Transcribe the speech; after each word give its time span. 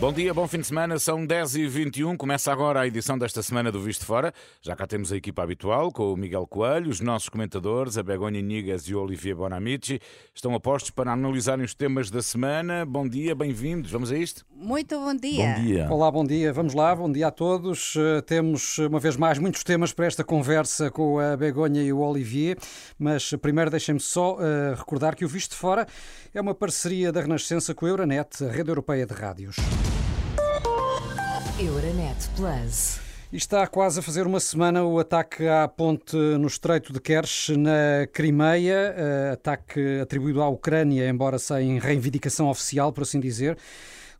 Bom 0.00 0.14
dia, 0.14 0.32
bom 0.32 0.48
fim 0.48 0.60
de 0.60 0.66
semana, 0.66 0.98
são 0.98 1.26
10h21. 1.26 2.16
Começa 2.16 2.50
agora 2.50 2.80
a 2.80 2.86
edição 2.86 3.18
desta 3.18 3.42
semana 3.42 3.70
do 3.70 3.82
Visto 3.82 4.06
Fora. 4.06 4.32
Já 4.62 4.74
cá 4.74 4.86
temos 4.86 5.12
a 5.12 5.16
equipa 5.16 5.42
habitual, 5.42 5.92
com 5.92 6.10
o 6.10 6.16
Miguel 6.16 6.46
Coelho, 6.46 6.88
os 6.88 7.00
nossos 7.02 7.28
comentadores, 7.28 7.98
a 7.98 8.02
Begonha 8.02 8.40
Nigas 8.40 8.84
e 8.84 8.94
o 8.94 9.02
Olivier 9.02 9.36
Bonamici. 9.36 10.00
Estão 10.34 10.54
a 10.54 10.58
postos 10.58 10.90
para 10.90 11.12
analisarem 11.12 11.66
os 11.66 11.74
temas 11.74 12.10
da 12.10 12.22
semana. 12.22 12.86
Bom 12.86 13.06
dia, 13.06 13.34
bem-vindos. 13.34 13.90
Vamos 13.90 14.10
a 14.10 14.16
isto? 14.16 14.42
Muito 14.50 14.98
bom 14.98 15.14
dia. 15.14 15.54
Bom 15.54 15.62
dia. 15.62 15.88
Olá, 15.90 16.10
bom 16.10 16.24
dia. 16.24 16.50
Vamos 16.50 16.72
lá, 16.72 16.96
bom 16.96 17.12
dia 17.12 17.26
a 17.26 17.30
todos. 17.30 17.94
Uh, 17.94 18.22
temos, 18.24 18.78
uma 18.78 18.98
vez 18.98 19.18
mais, 19.18 19.38
muitos 19.38 19.62
temas 19.62 19.92
para 19.92 20.06
esta 20.06 20.24
conversa 20.24 20.90
com 20.90 21.18
a 21.18 21.36
Begonha 21.36 21.82
e 21.82 21.92
o 21.92 21.98
Olivier, 21.98 22.56
mas 22.98 23.34
primeiro 23.42 23.70
deixem-me 23.70 24.00
só 24.00 24.36
uh, 24.36 24.74
recordar 24.78 25.14
que 25.14 25.26
o 25.26 25.28
Visto 25.28 25.54
Fora 25.54 25.86
é 26.32 26.40
uma 26.40 26.54
parceria 26.54 27.10
da 27.10 27.20
Renascença 27.20 27.74
com 27.74 27.86
a 27.86 27.88
Euronet, 27.88 28.44
a 28.44 28.50
rede 28.50 28.70
europeia 28.70 29.04
de 29.04 29.14
rádios. 29.14 29.56
Euronet 31.58 32.28
Plus. 32.36 33.00
E 33.32 33.36
está 33.36 33.66
quase 33.66 34.00
a 34.00 34.02
fazer 34.02 34.26
uma 34.26 34.40
semana 34.40 34.84
o 34.84 34.98
ataque 34.98 35.46
à 35.46 35.66
ponte 35.68 36.16
no 36.16 36.46
Estreito 36.46 36.92
de 36.92 37.00
Kerch, 37.00 37.56
na 37.56 38.06
Crimeia, 38.12 38.94
uh, 38.96 39.32
ataque 39.34 40.00
atribuído 40.00 40.42
à 40.42 40.48
Ucrânia, 40.48 41.08
embora 41.08 41.38
sem 41.38 41.78
reivindicação 41.78 42.48
oficial, 42.48 42.92
por 42.92 43.02
assim 43.02 43.20
dizer. 43.20 43.56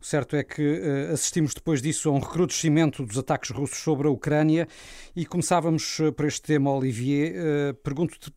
O 0.01 0.05
certo 0.05 0.35
é 0.35 0.43
que 0.43 0.79
uh, 0.79 1.13
assistimos 1.13 1.53
depois 1.53 1.79
disso 1.79 2.09
a 2.09 2.11
um 2.11 2.17
recrudescimento 2.17 3.05
dos 3.05 3.19
ataques 3.19 3.51
russos 3.51 3.77
sobre 3.77 4.07
a 4.07 4.09
Ucrânia 4.09 4.67
e 5.15 5.27
começávamos 5.27 5.99
uh, 5.99 6.11
por 6.11 6.25
este 6.25 6.41
tema, 6.41 6.73
Olivier. 6.73 7.35
Uh, 7.35 7.73
Pergunto-te 7.75 8.33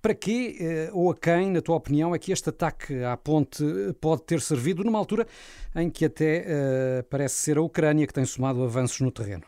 para 0.00 0.14
quê 0.14 0.88
ou 0.92 1.10
a 1.10 1.16
quem, 1.16 1.50
na 1.50 1.60
tua 1.60 1.74
opinião, 1.74 2.14
é 2.14 2.18
que 2.18 2.30
este 2.30 2.50
ataque 2.50 3.02
à 3.02 3.16
ponte 3.16 3.64
pode 4.00 4.22
ter 4.22 4.40
servido 4.40 4.84
numa 4.84 4.98
altura 5.00 5.26
em 5.74 5.90
que 5.90 6.04
até 6.04 7.02
parece 7.10 7.36
ser 7.36 7.58
a 7.58 7.62
Ucrânia 7.62 8.06
que 8.06 8.12
tem 8.12 8.24
somado 8.24 8.62
avanços 8.62 9.00
no 9.00 9.10
terreno? 9.10 9.42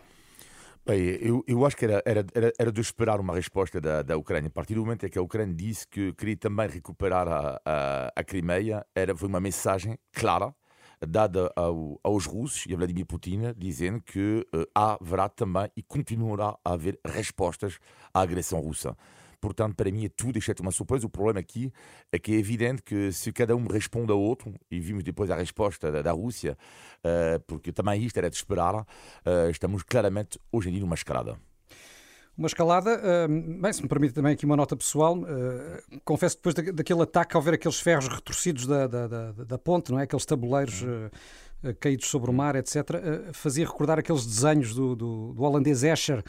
Bem, 0.84 1.01
eu, 1.20 1.44
eu 1.47 1.65
acho 1.65 1.77
que 1.77 1.84
era, 1.84 2.03
era, 2.05 2.25
era 2.59 2.72
de 2.72 2.81
esperar 2.81 3.20
uma 3.20 3.34
resposta 3.34 3.81
da, 3.81 4.03
da 4.03 4.17
Ucrânia. 4.17 4.48
A 4.48 4.50
partir 4.50 4.75
do 4.75 4.81
momento 4.81 5.06
em 5.06 5.09
que 5.09 5.19
a 5.19 5.22
Ucrânia 5.22 5.55
disse 5.55 5.87
que 5.87 6.12
queria 6.15 6.37
também 6.37 6.69
recuperar 6.69 7.28
a, 7.28 7.61
a, 7.65 8.12
a 8.17 8.25
Crimeia, 8.25 8.84
era, 8.94 9.17
foi 9.17 9.28
uma 9.28 9.41
mensagem 9.41 9.97
clara 10.12 10.53
dada 11.06 11.53
ao, 11.56 11.98
aos 12.03 12.27
russos 12.27 12.64
e 12.67 12.75
a 12.75 12.77
Vladimir 12.77 13.06
Putin, 13.06 13.53
dizendo 13.56 14.00
que 14.00 14.47
uh, 14.55 14.67
haverá 14.75 15.28
também 15.28 15.69
e 15.77 15.83
continuará 15.83 16.56
a 16.64 16.72
haver 16.72 16.98
respostas 17.05 17.78
à 18.12 18.20
agressão 18.20 18.61
russa. 18.61 18.97
Portanto, 19.41 19.75
para 19.75 19.91
mim 19.91 20.05
é 20.05 20.09
tudo 20.09 20.39
exceto 20.39 20.62
uma 20.62 20.70
surpresa. 20.70 21.05
O 21.05 21.11
problema 21.11 21.41
aqui 21.41 21.72
é 22.12 22.19
que 22.19 22.33
é 22.33 22.36
evidente 22.36 22.81
que 22.81 23.11
se 23.11 23.33
cada 23.33 23.56
um 23.56 23.67
responde 23.67 24.12
ao 24.12 24.20
outro, 24.20 24.55
e 24.70 24.78
vimos 24.78 25.03
depois 25.03 25.31
a 25.31 25.36
resposta 25.36 25.91
da, 25.91 26.00
da 26.00 26.12
Rússia, 26.12 26.56
uh, 27.05 27.41
porque 27.47 27.72
também 27.72 28.05
isto 28.05 28.16
era 28.16 28.31
de 28.31 28.37
esperar, 28.37 28.75
uh, 28.77 28.87
estamos 29.50 29.83
claramente 29.83 30.39
hoje 30.53 30.69
em 30.69 30.72
dia 30.72 30.81
numa 30.81 30.94
escalada. 30.94 31.37
Uma 32.36 32.47
escalada, 32.47 32.98
uh, 32.98 33.61
bem, 33.61 33.72
se 33.72 33.83
me 33.83 33.88
permite 33.88 34.14
também 34.14 34.33
aqui 34.33 34.47
uma 34.47 34.56
nota 34.56 34.75
pessoal, 34.75 35.19
uh, 35.19 36.00
confesso 36.02 36.36
depois 36.36 36.55
da, 36.55 36.62
daquele 36.72 37.02
ataque 37.02 37.36
ao 37.36 37.42
ver 37.42 37.55
aqueles 37.55 37.78
ferros 37.78 38.08
retorcidos 38.08 38.66
da, 38.66 38.86
da, 38.86 39.06
da, 39.06 39.33
da 39.33 39.58
ponte, 39.58 39.92
não 39.92 40.00
é? 40.00 40.05
aqueles 40.05 40.25
tabuleiros 40.25 40.83
uh, 40.83 41.75
caídos 41.78 42.08
sobre 42.08 42.30
o 42.30 42.33
mar, 42.33 42.56
etc., 42.56 42.83
fazia 43.33 43.66
recordar 43.66 43.98
aqueles 43.98 44.27
desenhos 44.27 44.75
do, 44.75 44.97
do, 44.97 45.33
do 45.34 45.42
holandês 45.42 45.83
Escher, 45.84 46.25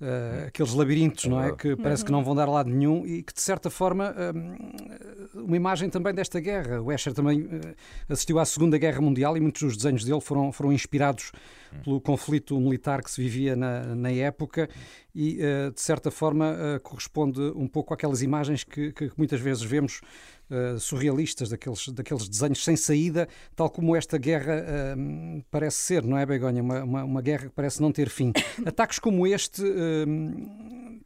Uh, 0.00 0.46
aqueles 0.46 0.72
labirintos, 0.72 1.26
não 1.26 1.42
é? 1.42 1.54
Que 1.54 1.76
parece 1.76 2.02
que 2.02 2.10
não 2.10 2.24
vão 2.24 2.34
dar 2.34 2.48
a 2.48 2.50
lado 2.50 2.70
nenhum 2.70 3.06
e 3.06 3.22
que, 3.22 3.34
de 3.34 3.40
certa 3.42 3.68
forma, 3.68 4.14
uh, 4.14 5.38
uma 5.44 5.54
imagem 5.54 5.90
também 5.90 6.14
desta 6.14 6.40
guerra. 6.40 6.80
O 6.80 6.90
Escher 6.90 7.12
também 7.12 7.42
uh, 7.42 7.50
assistiu 8.08 8.38
à 8.38 8.46
Segunda 8.46 8.78
Guerra 8.78 9.02
Mundial 9.02 9.36
e 9.36 9.40
muitos 9.40 9.60
dos 9.60 9.76
desenhos 9.76 10.02
dele 10.02 10.22
foram, 10.22 10.52
foram 10.52 10.72
inspirados 10.72 11.32
pelo 11.84 12.00
conflito 12.00 12.58
militar 12.58 13.02
que 13.02 13.10
se 13.10 13.20
vivia 13.20 13.54
na, 13.54 13.94
na 13.94 14.10
época 14.10 14.70
e, 15.14 15.38
de 15.72 15.80
certa 15.80 16.10
forma, 16.10 16.80
corresponde 16.82 17.40
um 17.54 17.68
pouco 17.68 17.94
àquelas 17.94 18.22
imagens 18.22 18.64
que, 18.64 18.90
que 18.92 19.12
muitas 19.16 19.40
vezes 19.40 19.62
vemos 19.62 20.00
surrealistas, 20.78 21.48
daqueles, 21.48 21.88
daqueles 21.88 22.28
desenhos 22.28 22.64
sem 22.64 22.76
saída, 22.76 23.28
tal 23.54 23.70
como 23.70 23.94
esta 23.94 24.18
guerra 24.18 24.64
parece 25.50 25.78
ser, 25.78 26.04
não 26.04 26.16
é, 26.18 26.26
Begonha? 26.26 26.62
Uma, 26.62 26.82
uma, 26.82 27.04
uma 27.04 27.22
guerra 27.22 27.48
que 27.48 27.54
parece 27.54 27.80
não 27.80 27.92
ter 27.92 28.08
fim. 28.08 28.32
Ataques 28.66 28.98
como 28.98 29.26
este 29.26 29.62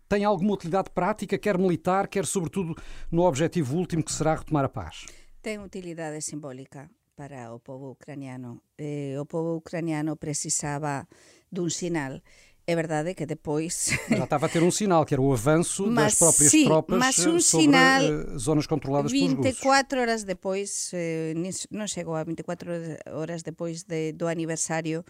têm 0.08 0.24
alguma 0.24 0.54
utilidade 0.54 0.90
prática, 0.90 1.38
quer 1.38 1.58
militar, 1.58 2.08
quer 2.08 2.26
sobretudo 2.26 2.74
no 3.10 3.22
objetivo 3.22 3.76
último 3.76 4.02
que 4.02 4.12
será 4.12 4.36
retomar 4.36 4.64
a 4.64 4.68
paz? 4.68 5.06
Tem 5.42 5.58
utilidade 5.58 6.20
simbólica 6.22 6.90
para 7.16 7.54
o 7.54 7.60
povo 7.60 7.90
ucraniano. 7.90 8.62
Eh, 8.78 9.16
o 9.20 9.26
povo 9.26 9.56
ucraniano 9.56 10.16
precisava 10.16 11.06
dun 11.50 11.70
sinal 11.70 12.20
é 12.66 12.74
verdade 12.74 13.14
que 13.14 13.26
depois. 13.26 13.90
Já 14.08 14.24
estava 14.24 14.46
a 14.46 14.48
ter 14.48 14.62
um 14.62 14.70
sinal, 14.70 15.04
que 15.04 15.14
era 15.14 15.20
o 15.20 15.32
avanço 15.32 15.86
mas, 15.86 16.12
das 16.12 16.18
próprias 16.18 16.50
sim, 16.50 16.64
tropas 16.64 16.98
mas 16.98 17.18
um 17.18 17.38
sobre 17.40 17.42
sinal 17.42 18.02
uh, 18.02 18.38
zonas 18.38 18.66
controladas 18.66 19.12
24 19.12 19.36
pelos 19.42 19.46
russos. 19.46 19.62
24 19.62 20.00
horas 20.00 20.24
depois, 20.24 20.90
eh, 20.94 21.34
non 21.70 21.86
chegou 21.86 22.16
a 22.16 22.24
24 22.24 22.72
horas 23.12 23.42
depois 23.42 23.84
de, 23.84 24.12
do 24.12 24.26
aniversario 24.26 25.04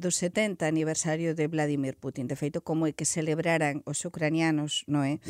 do 0.00 0.10
70 0.10 0.64
aniversario 0.66 1.36
de 1.36 1.46
Vladimir 1.46 2.00
Putin. 2.00 2.26
De 2.26 2.34
feito, 2.34 2.64
como 2.64 2.88
é 2.88 2.92
que 2.96 3.04
celebraran 3.04 3.84
os 3.84 4.00
ucranianos, 4.08 4.82
non 4.88 5.04
é? 5.04 5.20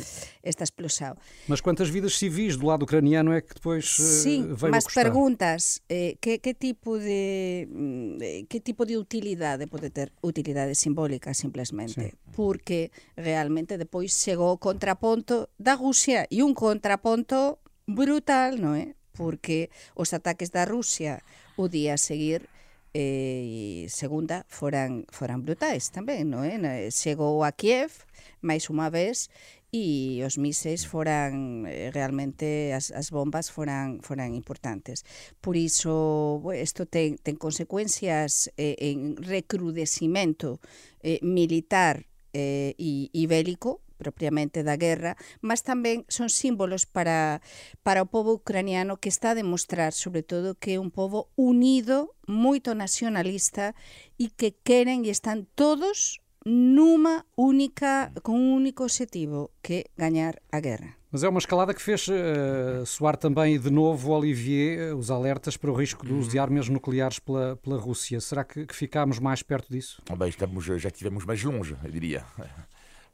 Esta 0.47 0.63
explosão. 0.63 1.19
Mas 1.51 1.59
quantas 1.61 1.91
vidas 1.91 2.15
civis 2.15 2.55
do 2.55 2.71
lado 2.71 2.87
ucraniano 2.87 3.35
é 3.35 3.43
que 3.43 3.59
depois 3.59 3.99
uh, 3.99 4.07
Sim, 4.07 4.55
veio 4.55 4.71
mas 4.71 4.87
custar? 4.87 5.11
perguntas, 5.11 5.83
eh, 5.91 6.15
que, 6.23 6.39
que 6.39 6.55
tipo 6.55 6.97
de 6.97 7.67
mm, 7.67 8.47
que 8.47 8.63
tipo 8.63 8.87
de 8.87 8.97
utilidade 8.97 9.67
pode 9.67 9.91
ter? 9.91 10.15
Utilidade 10.23 10.79
simbólica, 10.79 11.35
simplesmente 11.35 11.91
Sí. 11.91 12.15
Porque 12.37 12.93
realmente 13.17 13.77
depois 13.77 14.15
chegou 14.15 14.55
o 14.55 14.63
contraponto 14.63 15.51
da 15.59 15.75
Rusia 15.75 16.31
e 16.31 16.47
un 16.47 16.55
contraponto 16.55 17.59
brutal, 17.91 18.63
non 18.63 18.79
é? 18.79 18.95
Porque 19.19 19.75
os 19.99 20.15
ataques 20.15 20.55
da 20.55 20.63
Rusia 20.65 21.21
o 21.59 21.67
día 21.67 21.99
a 21.99 22.01
seguir 22.01 22.47
Eh, 22.93 23.87
e 23.87 23.89
segunda 23.89 24.43
foran 24.51 25.07
foran 25.15 25.47
brutais 25.47 25.95
tamén, 25.95 26.27
non 26.27 26.43
é? 26.43 26.59
Chegou 26.91 27.47
a 27.47 27.55
Kiev 27.55 28.03
máis 28.43 28.67
unha 28.67 28.91
vez 28.91 29.31
e 29.71 30.19
os 30.27 30.35
míseis 30.43 30.83
foran 30.91 31.63
eh, 31.71 31.95
realmente 31.95 32.75
as, 32.75 32.91
as 32.91 33.15
bombas 33.15 33.55
foran 33.55 34.03
foran 34.03 34.35
importantes. 34.35 35.07
Por 35.39 35.55
iso 35.55 36.43
isto 36.51 36.91
ten 36.91 37.15
ten 37.23 37.39
consecuencias 37.39 38.51
eh, 38.59 38.75
en 38.91 39.15
recrudecimento 39.15 40.59
eh, 41.07 41.23
militar 41.23 42.11
eh, 42.35 42.75
e, 42.75 43.15
e 43.15 43.23
bélico 43.31 43.79
propiamente 44.01 44.65
da 44.65 44.81
guerra, 44.81 45.21
mas 45.45 45.61
tamén 45.61 46.09
son 46.09 46.33
símbolos 46.33 46.89
para, 46.89 47.45
para 47.85 48.01
o 48.01 48.09
povo 48.09 48.41
ucraniano 48.41 48.97
que 48.97 49.13
está 49.13 49.37
a 49.37 49.39
demostrar, 49.39 49.93
sobre 49.93 50.25
todo, 50.25 50.57
que 50.57 50.81
é 50.81 50.81
un 50.81 50.89
povo 50.89 51.29
unido, 51.37 52.17
moito 52.25 52.73
nacionalista 52.73 53.77
e 54.17 54.33
que 54.33 54.57
queren 54.65 55.05
e 55.05 55.13
están 55.13 55.45
todos 55.53 56.25
numa 56.45 57.25
única, 57.37 58.13
com 58.23 58.33
um 58.33 58.57
único 58.57 58.85
objetivo, 58.85 59.51
que 59.63 59.85
é 59.85 59.85
ganhar 59.97 60.41
a 60.51 60.61
guerra. 60.61 60.97
Mas 61.13 61.25
é 61.25 61.29
uma 61.29 61.41
escalada 61.41 61.75
que 61.75 61.83
fez 61.83 62.07
uh, 62.07 62.87
soar 62.87 63.17
também 63.17 63.59
de 63.59 63.69
novo, 63.69 64.13
Olivier, 64.13 64.95
os 64.97 65.11
alertas 65.11 65.57
para 65.57 65.71
o 65.71 65.75
risco 65.75 66.07
do 66.07 66.17
uso 66.17 66.31
de 66.31 66.39
armas 66.39 66.69
nucleares 66.69 67.19
pela, 67.19 67.57
pela 67.57 67.77
Rússia. 67.77 68.21
Será 68.21 68.45
que, 68.45 68.65
que 68.65 68.75
ficámos 68.75 69.19
mais 69.19 69.43
perto 69.43 69.69
disso? 69.69 70.01
Bem, 70.17 70.29
estamos, 70.29 70.65
já 70.65 70.89
estivemos 70.89 71.25
mais 71.25 71.43
longe, 71.43 71.77
eu 71.83 71.91
diria. 71.91 72.25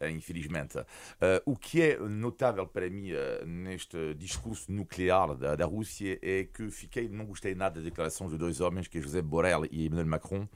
Infelizmente. 0.02 0.78
Uh, 0.78 0.84
o 1.44 1.56
que 1.56 1.82
é 1.82 1.98
notável 1.98 2.66
para 2.66 2.88
mim 2.88 3.12
uh, 3.12 3.46
neste 3.46 4.14
discurso 4.14 4.70
nuclear 4.70 5.34
da, 5.34 5.56
da, 5.56 5.64
Rússia 5.64 6.18
é 6.22 6.44
que 6.44 6.70
fiquei, 6.70 7.08
não 7.08 7.26
gostei 7.26 7.54
nada 7.54 7.80
da 7.80 7.84
declaração 7.84 8.28
de 8.28 8.36
dois 8.36 8.60
homens, 8.60 8.88
que 8.88 8.98
é 8.98 9.00
José 9.00 9.22
Borrell 9.22 9.66
e 9.70 9.86
Emmanuel 9.86 10.06
Macron, 10.06 10.48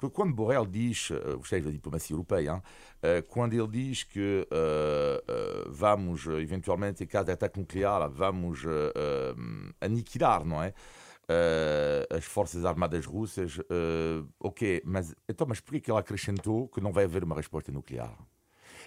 porque 0.00 0.16
quando 0.16 0.32
Borrell 0.32 0.64
diz, 0.64 1.10
uh, 1.10 1.38
o 1.38 1.44
chefe 1.44 1.66
da 1.66 1.70
diplomacia 1.70 2.14
europeia, 2.14 2.56
uh, 2.56 3.22
quando 3.28 3.52
ele 3.52 3.68
diz 3.68 4.02
que 4.02 4.48
uh, 4.50 5.70
vamos, 5.70 6.24
eventualmente, 6.26 7.04
em 7.04 7.06
caso 7.06 7.26
de 7.26 7.32
ataque 7.32 7.60
nuclear, 7.60 8.08
vamos 8.08 8.60
aniquilar, 9.78 10.42
não 10.42 10.62
é? 10.62 10.72
as 12.10 12.24
forças 12.24 12.64
armadas 12.64 13.06
russas, 13.06 13.58
ok, 14.40 14.82
mas 14.84 15.14
então, 15.28 15.46
mas 15.46 15.60
por 15.60 15.78
que 15.78 15.90
ele 15.90 15.98
acrescentou 15.98 16.66
que 16.66 16.80
não 16.80 16.92
vai 16.92 17.04
haver 17.04 17.22
uma 17.22 17.36
resposta 17.36 17.70
nuclear? 17.70 18.16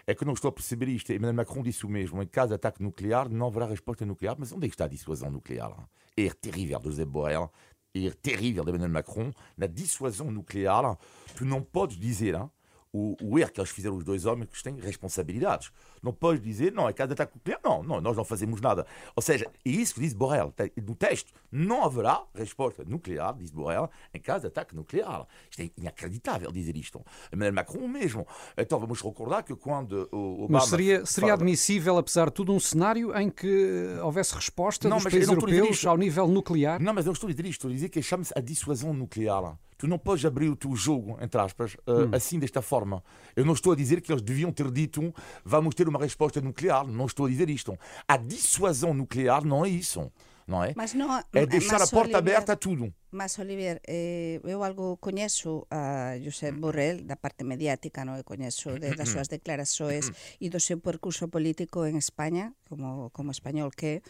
É 0.05 0.13
que 0.13 0.29
estou 0.29 0.49
a 0.49 0.51
perceber 0.51 0.89
isto. 0.89 1.11
Emmanuel 1.13 1.35
Macron 1.35 1.63
disse 1.63 1.85
o 1.85 1.89
mesmo. 1.89 2.21
Em 2.21 2.27
caso 2.27 2.49
de 2.49 2.55
ataque 2.55 2.83
nuclear, 2.83 3.29
não 3.29 3.47
haverá 3.47 3.65
resposta 3.65 4.05
nuclear. 4.05 4.35
Mas 4.37 4.51
onde 4.51 4.65
é 4.65 4.69
que 4.69 4.75
está 4.75 4.85
a 4.85 4.89
dissuasão 4.89 5.31
nuclear? 5.31 5.71
É 6.17 6.29
terrível 6.29 6.79
de 6.79 6.85
José 6.85 7.05
Borrell 7.05 7.49
e 7.95 8.11
terrível 8.11 8.63
de 8.63 8.71
Emmanuel 8.71 8.91
Macron. 8.91 9.31
Na 9.57 9.65
dissuasão 9.65 10.29
nuclear, 10.29 10.97
tu 11.35 11.45
não 11.45 11.61
podes 11.61 11.97
dizer 11.97 12.35
hein, 12.35 12.49
o, 12.91 13.15
o 13.21 13.39
erro 13.39 13.51
que 13.51 13.61
eles 13.61 13.71
fizeram, 13.71 13.95
os 13.95 14.03
dois 14.03 14.25
homens, 14.25 14.49
que 14.49 14.61
têm 14.61 14.75
responsabilidades. 14.75 15.71
Não 16.03 16.11
pode 16.11 16.41
dizer, 16.41 16.73
não, 16.73 16.89
é 16.89 16.93
caso 16.93 17.07
de 17.07 17.13
ataque 17.13 17.35
nuclear. 17.35 17.59
Não, 17.63 17.81
não, 17.81 18.01
nós 18.01 18.17
não 18.17 18.25
fazemos 18.25 18.59
nada. 18.59 18.85
Ou 19.15 19.23
seja, 19.23 19.45
é 19.65 19.69
isso 19.69 19.95
que 19.95 20.01
diz 20.01 20.13
Borrell. 20.13 20.53
No 20.85 20.95
texto, 20.95 21.31
não 21.49 21.85
haverá 21.85 22.23
resposta 22.35 22.83
nuclear, 22.85 23.33
diz 23.35 23.49
Borrell, 23.49 23.89
em 24.13 24.19
caso 24.19 24.41
de 24.41 24.47
ataque 24.47 24.75
nuclear. 24.75 25.25
Isto 25.49 25.61
é 25.61 25.71
inacreditável 25.77 26.51
dizer 26.51 26.75
isto. 26.75 27.01
Emmanuel 27.31 27.53
Macron 27.53 27.87
mesmo. 27.87 28.27
Então 28.57 28.77
vamos 28.77 29.01
recordar 29.01 29.43
que 29.43 29.55
quando 29.55 30.09
o 30.11 30.43
Obama... 30.43 30.59
Mas 30.59 30.65
seria, 30.65 31.05
seria 31.05 31.29
fala... 31.29 31.41
admissível, 31.41 31.97
apesar 31.97 32.25
de 32.25 32.33
tudo, 32.33 32.53
um 32.53 32.59
cenário 32.59 33.17
em 33.17 33.29
que 33.29 33.97
houvesse 34.01 34.35
resposta 34.35 34.89
não, 34.89 34.97
dos 34.97 35.05
países 35.05 35.29
europeus 35.29 35.85
ao 35.85 35.97
nível 35.97 36.27
nuclear? 36.27 36.81
Não, 36.81 36.93
mas 36.93 37.05
eu 37.05 37.13
estou 37.13 37.29
a 37.29 37.31
dizer 37.31 37.45
isto. 37.45 37.53
Estou 37.53 37.71
a 37.71 37.73
dizer 37.73 37.89
que 37.89 38.01
chama-se 38.01 38.33
a 38.35 38.41
dissuasão 38.41 38.93
nuclear. 38.93 39.57
Tu 39.77 39.87
não 39.87 39.97
podes 39.97 40.23
abrir 40.23 40.47
o 40.47 40.55
teu 40.55 40.73
jogo, 40.77 41.17
entre 41.21 41.41
aspas, 41.41 41.73
uh, 41.85 41.91
hum. 41.91 42.09
assim 42.13 42.39
desta 42.39 42.61
forma. 42.61 43.03
Eu 43.35 43.43
não 43.43 43.51
estou 43.51 43.73
a 43.73 43.75
dizer 43.75 43.99
que 43.99 44.13
eles 44.13 44.21
deviam 44.21 44.49
ter 44.49 44.71
dito 44.71 45.13
vamos 45.43 45.75
ter 45.75 45.89
uma 45.89 45.92
resposta 45.99 46.41
nuclear. 46.41 46.85
Não 46.87 47.05
estou 47.05 47.25
a 47.25 47.29
dizer 47.29 47.49
isto. 47.49 47.77
A 48.07 48.17
dissuasão 48.17 48.93
nuclear 48.93 49.43
não 49.45 49.65
é 49.65 49.69
isso. 49.69 50.11
Não 50.45 50.61
é? 50.63 50.73
Mas 50.75 50.93
não, 50.93 51.07
é 51.33 51.45
deixar 51.45 51.81
a 51.81 51.87
porta 51.87 52.17
aberta 52.17 52.53
a 52.53 52.55
tudo. 52.57 52.93
Mas, 53.11 53.39
Olivier, 53.39 53.79
eh, 53.87 54.41
eu 54.43 54.63
algo 54.63 54.97
conheço 54.97 55.65
a 55.71 56.17
Josep 56.19 56.59
Borrell 56.59 57.05
da 57.05 57.15
parte 57.15 57.45
mediática, 57.45 58.03
não? 58.03 58.21
conheço 58.23 58.77
de, 58.77 58.93
das 58.95 59.07
súas 59.07 59.29
declarações 59.29 60.11
e 60.41 60.49
do 60.49 60.59
seu 60.59 60.79
percurso 60.79 61.29
político 61.29 61.85
en 61.85 61.95
España, 61.95 62.53
como, 62.67 63.09
como 63.11 63.31
español 63.31 63.71
que 63.71 63.85
é, 63.85 64.01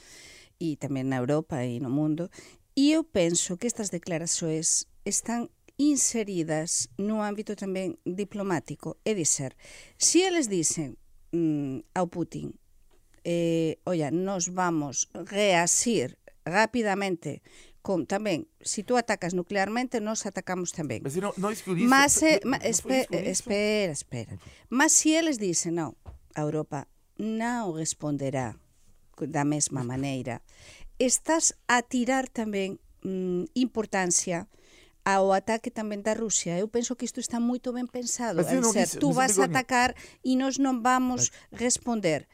e 0.59 0.77
tamén 0.81 1.12
na 1.12 1.21
Europa 1.21 1.62
e 1.62 1.77
no 1.77 1.91
mundo, 1.91 2.31
e 2.74 2.95
eu 2.95 3.03
penso 3.06 3.59
que 3.59 3.68
estas 3.68 3.94
declarações 3.94 4.89
están 5.06 5.51
inseridas 5.77 6.89
no 6.97 7.21
ámbito 7.21 7.57
tamén 7.57 7.97
diplomático. 8.06 8.97
É 9.03 9.13
dizer, 9.13 9.57
se 9.97 10.24
eles 10.24 10.47
dicen 10.47 10.97
mm, 11.33 11.97
ao 11.97 12.07
Putin 12.07 12.53
eh, 13.24 13.80
olla, 13.83 14.12
nos 14.12 14.53
vamos 14.53 15.09
reasir 15.13 16.19
rapidamente 16.45 17.41
con 17.83 18.07
tamén, 18.07 18.47
se 18.63 18.80
si 18.80 18.88
tú 18.88 18.95
atacas 18.95 19.35
nuclearmente, 19.35 20.00
nos 20.00 20.24
atacamos 20.24 20.71
tamén. 20.71 21.03
Mas, 21.03 21.19
non, 21.19 21.35
no 21.35 21.51
isso, 21.51 21.68
mas, 21.83 22.15
eh, 22.24 22.39
ma, 22.47 22.56
espe, 22.63 23.12
espera, 23.12 23.91
espera. 23.91 24.39
Mas 24.71 24.95
se 24.95 25.12
si 25.12 25.19
eles 25.19 25.35
dicen, 25.35 25.75
non, 25.75 26.00
a 26.31 26.47
Europa 26.47 26.88
non 27.19 27.75
responderá 27.75 28.56
da 29.19 29.44
mesma 29.44 29.83
maneira. 29.83 30.39
Estás 30.95 31.59
a 31.68 31.83
tirar 31.83 32.31
tamén 32.31 32.80
mm, 33.03 33.51
importancia 33.51 34.47
ao 35.03 35.35
ataque 35.35 35.67
tamén 35.67 36.00
da 36.00 36.15
Rusia. 36.15 36.55
Eu 36.55 36.71
penso 36.71 36.95
que 36.95 37.03
isto 37.03 37.19
está 37.19 37.39
moito 37.39 37.75
ben 37.75 37.88
pensado. 37.88 38.39
En 38.39 38.63
ser, 38.63 38.88
disse, 38.88 39.00
tú 39.00 39.11
vas 39.11 39.35
a 39.39 39.51
atacar 39.51 39.95
e 40.23 40.39
nós 40.39 40.55
non 40.57 40.79
vamos 40.79 41.31
responder. 41.51 42.27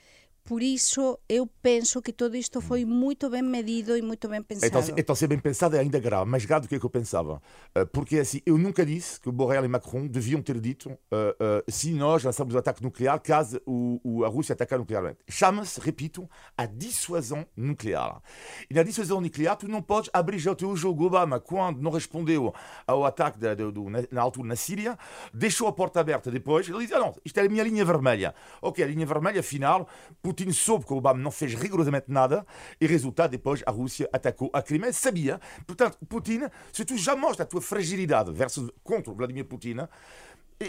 Por 0.50 0.64
isso, 0.64 1.20
eu 1.30 1.46
penso 1.62 2.02
que 2.02 2.12
todo 2.12 2.36
isto 2.36 2.60
foi 2.60 2.84
muito 2.84 3.30
bem 3.30 3.44
medido 3.44 3.96
e 3.96 4.02
muito 4.02 4.28
bem 4.28 4.42
pensado. 4.42 4.80
Então, 4.80 4.96
então 4.98 5.16
ser 5.16 5.28
bem 5.28 5.38
pensado 5.38 5.76
é 5.76 5.80
ainda 5.80 6.00
grave, 6.00 6.28
mais 6.28 6.44
grave 6.44 6.66
do 6.66 6.70
que, 6.70 6.74
é 6.74 6.80
que 6.80 6.86
eu 6.88 6.90
pensava. 6.90 7.40
Uh, 7.78 7.86
porque 7.94 8.18
assim, 8.18 8.42
eu 8.48 8.58
nunca 8.58 8.84
disse 8.84 9.22
que 9.22 9.30
Borrell 9.30 9.64
e 9.64 9.68
Macron 9.68 10.08
deviam 10.08 10.42
ter 10.42 10.60
dito 10.60 10.90
uh, 10.90 10.96
uh, 10.96 11.72
se 11.72 11.94
nós 11.94 12.24
lançamos 12.24 12.56
o 12.56 12.58
um 12.58 12.60
ataque 12.60 12.82
nuclear 12.82 13.22
caso 13.22 13.62
o, 13.64 14.02
o, 14.04 14.26
a 14.26 14.28
Rússia 14.28 14.54
atacar 14.54 14.80
nuclearmente. 14.80 15.20
Chama-se, 15.30 15.80
repito, 15.80 16.28
a 16.58 16.66
dissuasão 16.66 17.46
nuclear. 17.56 18.20
E 18.68 18.74
na 18.74 18.82
dissuasão 18.82 19.22
nuclear, 19.22 19.56
tu 19.56 19.68
não 19.68 19.84
podes 19.84 20.10
abrir 20.12 20.40
já 20.40 20.52
o 20.52 20.56
teu 20.56 20.76
jogo. 20.76 21.06
Obama, 21.06 21.40
quando 21.40 21.80
não 21.80 21.92
respondeu 21.92 22.56
ao 22.88 23.06
ataque 23.06 23.38
da, 23.38 23.54
do, 23.54 23.86
na, 23.88 24.20
altura 24.20 24.48
na 24.48 24.56
Síria, 24.56 24.98
deixou 25.32 25.68
a 25.68 25.72
porta 25.72 26.00
aberta 26.00 26.32
depois. 26.32 26.68
Ele 26.68 26.80
disse: 26.80 26.96
ah, 26.96 27.00
não, 27.00 27.16
isto 27.24 27.40
é 27.40 27.46
a 27.46 27.50
minha 27.50 27.64
linha 27.64 27.86
vermelha. 27.86 28.34
Ok, 28.64 28.84
a 28.84 28.88
linha 28.88 29.06
vermelha, 29.06 29.42
afinal, 29.42 29.88
Putin 30.24 30.39
soube 30.52 30.86
que 30.86 30.94
o 30.94 30.98
Obama 30.98 31.20
não 31.20 31.32
fez 31.32 31.54
rigorosamente 31.54 32.06
nada 32.08 32.46
e, 32.80 32.88
resultado, 32.88 33.32
depois 33.32 33.64
a 33.66 33.72
Rússia 33.72 34.10
atacou 34.12 34.50
a 34.54 34.62
Crimeia. 34.62 34.94
Sabia. 34.94 35.40
Portanto, 35.66 35.98
Putin, 36.08 36.42
se 36.72 36.86
tu 36.86 36.98
já 36.98 37.16
mostras 37.16 37.42
a 37.42 37.50
tua 37.50 37.62
fragilidade 37.62 38.32
versus, 38.32 38.70
contra 38.84 39.14
Vladimir 39.14 39.46
Putin, 39.46 39.78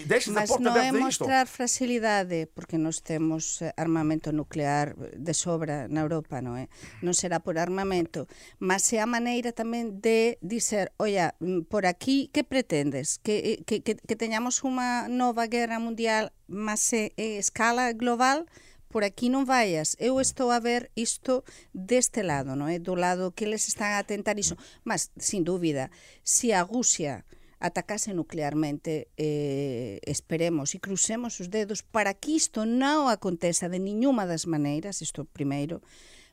Deixas 0.06 0.32
Mas 0.32 0.50
não 0.60 0.76
é 0.76 0.92
mostrar 0.92 1.48
fragilidade, 1.48 2.46
porque 2.54 2.78
nós 2.78 3.00
temos 3.00 3.60
eh, 3.60 3.74
armamento 3.76 4.30
nuclear 4.30 4.94
de 5.18 5.34
sobra 5.34 5.88
na 5.88 6.02
Europa, 6.02 6.40
não 6.40 6.56
é? 6.56 6.68
Não 7.02 7.12
será 7.12 7.40
por 7.40 7.58
armamento, 7.58 8.24
mas 8.60 8.92
é 8.92 9.00
a 9.00 9.06
maneira 9.06 9.52
também 9.52 9.90
de 9.90 10.38
dizer, 10.40 10.92
olha, 10.96 11.34
mm, 11.40 11.62
por 11.62 11.84
aqui, 11.84 12.30
que 12.32 12.44
pretendes? 12.44 13.16
Que, 13.16 13.32
eh, 13.32 13.62
que, 13.66 13.80
que, 13.80 13.96
que 13.96 14.14
tenhamos 14.14 14.62
uma 14.62 15.08
nova 15.08 15.44
guerra 15.46 15.80
mundial, 15.80 16.30
mas 16.46 16.92
em 16.92 17.36
escala 17.38 17.92
global? 17.92 18.46
por 18.90 19.06
aquí 19.06 19.30
non 19.30 19.46
vaias, 19.46 19.94
eu 20.02 20.18
estou 20.18 20.50
a 20.50 20.58
ver 20.58 20.90
isto 20.98 21.46
deste 21.70 22.26
lado, 22.26 22.58
non 22.58 22.66
é? 22.66 22.76
Eh, 22.76 22.82
do 22.82 22.98
lado 22.98 23.30
que 23.30 23.46
eles 23.46 23.70
están 23.70 23.94
a 23.94 24.02
tentar 24.02 24.34
iso. 24.36 24.58
Mas, 24.82 25.14
sin 25.14 25.46
dúbida, 25.46 25.94
se 26.26 26.50
a 26.50 26.66
Rusia 26.66 27.22
atacase 27.62 28.10
nuclearmente, 28.12 29.06
eh, 29.14 30.02
esperemos 30.02 30.74
e 30.74 30.82
crucemos 30.82 31.38
os 31.38 31.46
dedos 31.54 31.86
para 31.86 32.18
que 32.18 32.34
isto 32.34 32.66
non 32.66 33.06
aconteza 33.06 33.70
de 33.70 33.78
niñuma 33.78 34.26
das 34.26 34.50
maneiras, 34.50 35.06
isto 35.06 35.22
primeiro, 35.22 35.78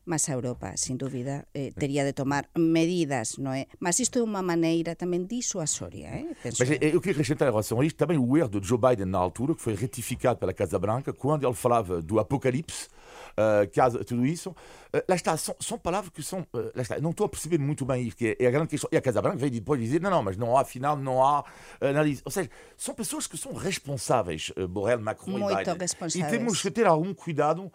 mas 0.07 0.29
a 0.31 0.33
Europa, 0.33 0.71
sin 0.79 0.95
dúbida, 0.95 1.45
eh, 1.53 1.75
teria 1.75 2.07
de 2.07 2.15
tomar 2.15 2.47
medidas, 2.55 3.35
non 3.37 3.51
é? 3.51 3.67
Mas 3.83 3.99
isto 3.99 4.17
é 4.17 4.23
unha 4.23 4.39
maneira 4.39 4.95
tamén 4.95 5.27
disuasoria, 5.27 6.15
eh? 6.15 6.31
Penso 6.39 6.63
mas 6.63 6.71
eu 6.79 7.03
queria 7.03 7.19
acrescentar 7.19 7.51
em 7.51 7.51
relação 7.51 7.77
a 7.77 7.85
isto 7.85 7.99
também 7.99 8.15
o 8.15 8.25
erro 8.39 8.55
de 8.55 8.63
Joe 8.63 8.79
Biden 8.79 9.11
na 9.11 9.19
altura, 9.19 9.51
que 9.51 9.61
foi 9.61 9.75
retificado 9.75 10.39
pela 10.39 10.55
Casa 10.55 10.79
Branca, 10.79 11.11
quando 11.11 11.43
ele 11.43 11.53
falava 11.53 11.99
do 12.01 12.23
apocalipse, 12.23 12.87
uh, 13.35 13.67
caso, 13.75 13.99
tudo 14.07 14.25
isso. 14.25 14.55
Uh, 14.93 15.03
lá 15.07 15.15
está, 15.15 15.35
são, 15.37 15.55
são 15.59 15.77
palavras 15.77 16.11
que 16.11 16.23
são. 16.23 16.41
Uh, 16.53 16.71
lá 16.75 16.81
está, 16.81 16.99
não 16.99 17.11
estou 17.11 17.25
a 17.25 17.29
perceber 17.29 17.57
muito 17.57 17.85
bem 17.85 18.07
isto, 18.07 18.17
que 18.17 18.35
é, 18.39 18.45
é 18.45 18.47
a 18.47 18.51
grande 18.51 18.69
questão. 18.69 18.89
E 18.91 18.97
a 18.97 19.01
Casa 19.01 19.21
Branca 19.21 19.37
veio 19.37 19.51
depois 19.51 19.79
dizer: 19.79 20.01
não, 20.01 20.09
não, 20.09 20.23
mas 20.23 20.37
não 20.37 20.57
há, 20.57 20.61
afinal, 20.61 20.95
não 20.95 21.23
há 21.23 21.43
análise. 21.81 22.21
Ou 22.25 22.31
seja, 22.31 22.49
são 22.75 22.93
pessoas 22.95 23.27
que 23.27 23.37
são 23.37 23.53
responsáveis, 23.53 24.51
Borrell, 24.69 24.99
Macron 24.99 25.31
muito 25.31 25.51
e 25.51 25.55
Biden. 25.55 25.77
responsáveis. 25.77 26.33
E 26.33 26.37
temos 26.37 26.61
que 26.61 26.71
ter 26.71 26.85
algum 26.85 27.13
cuidado 27.13 27.71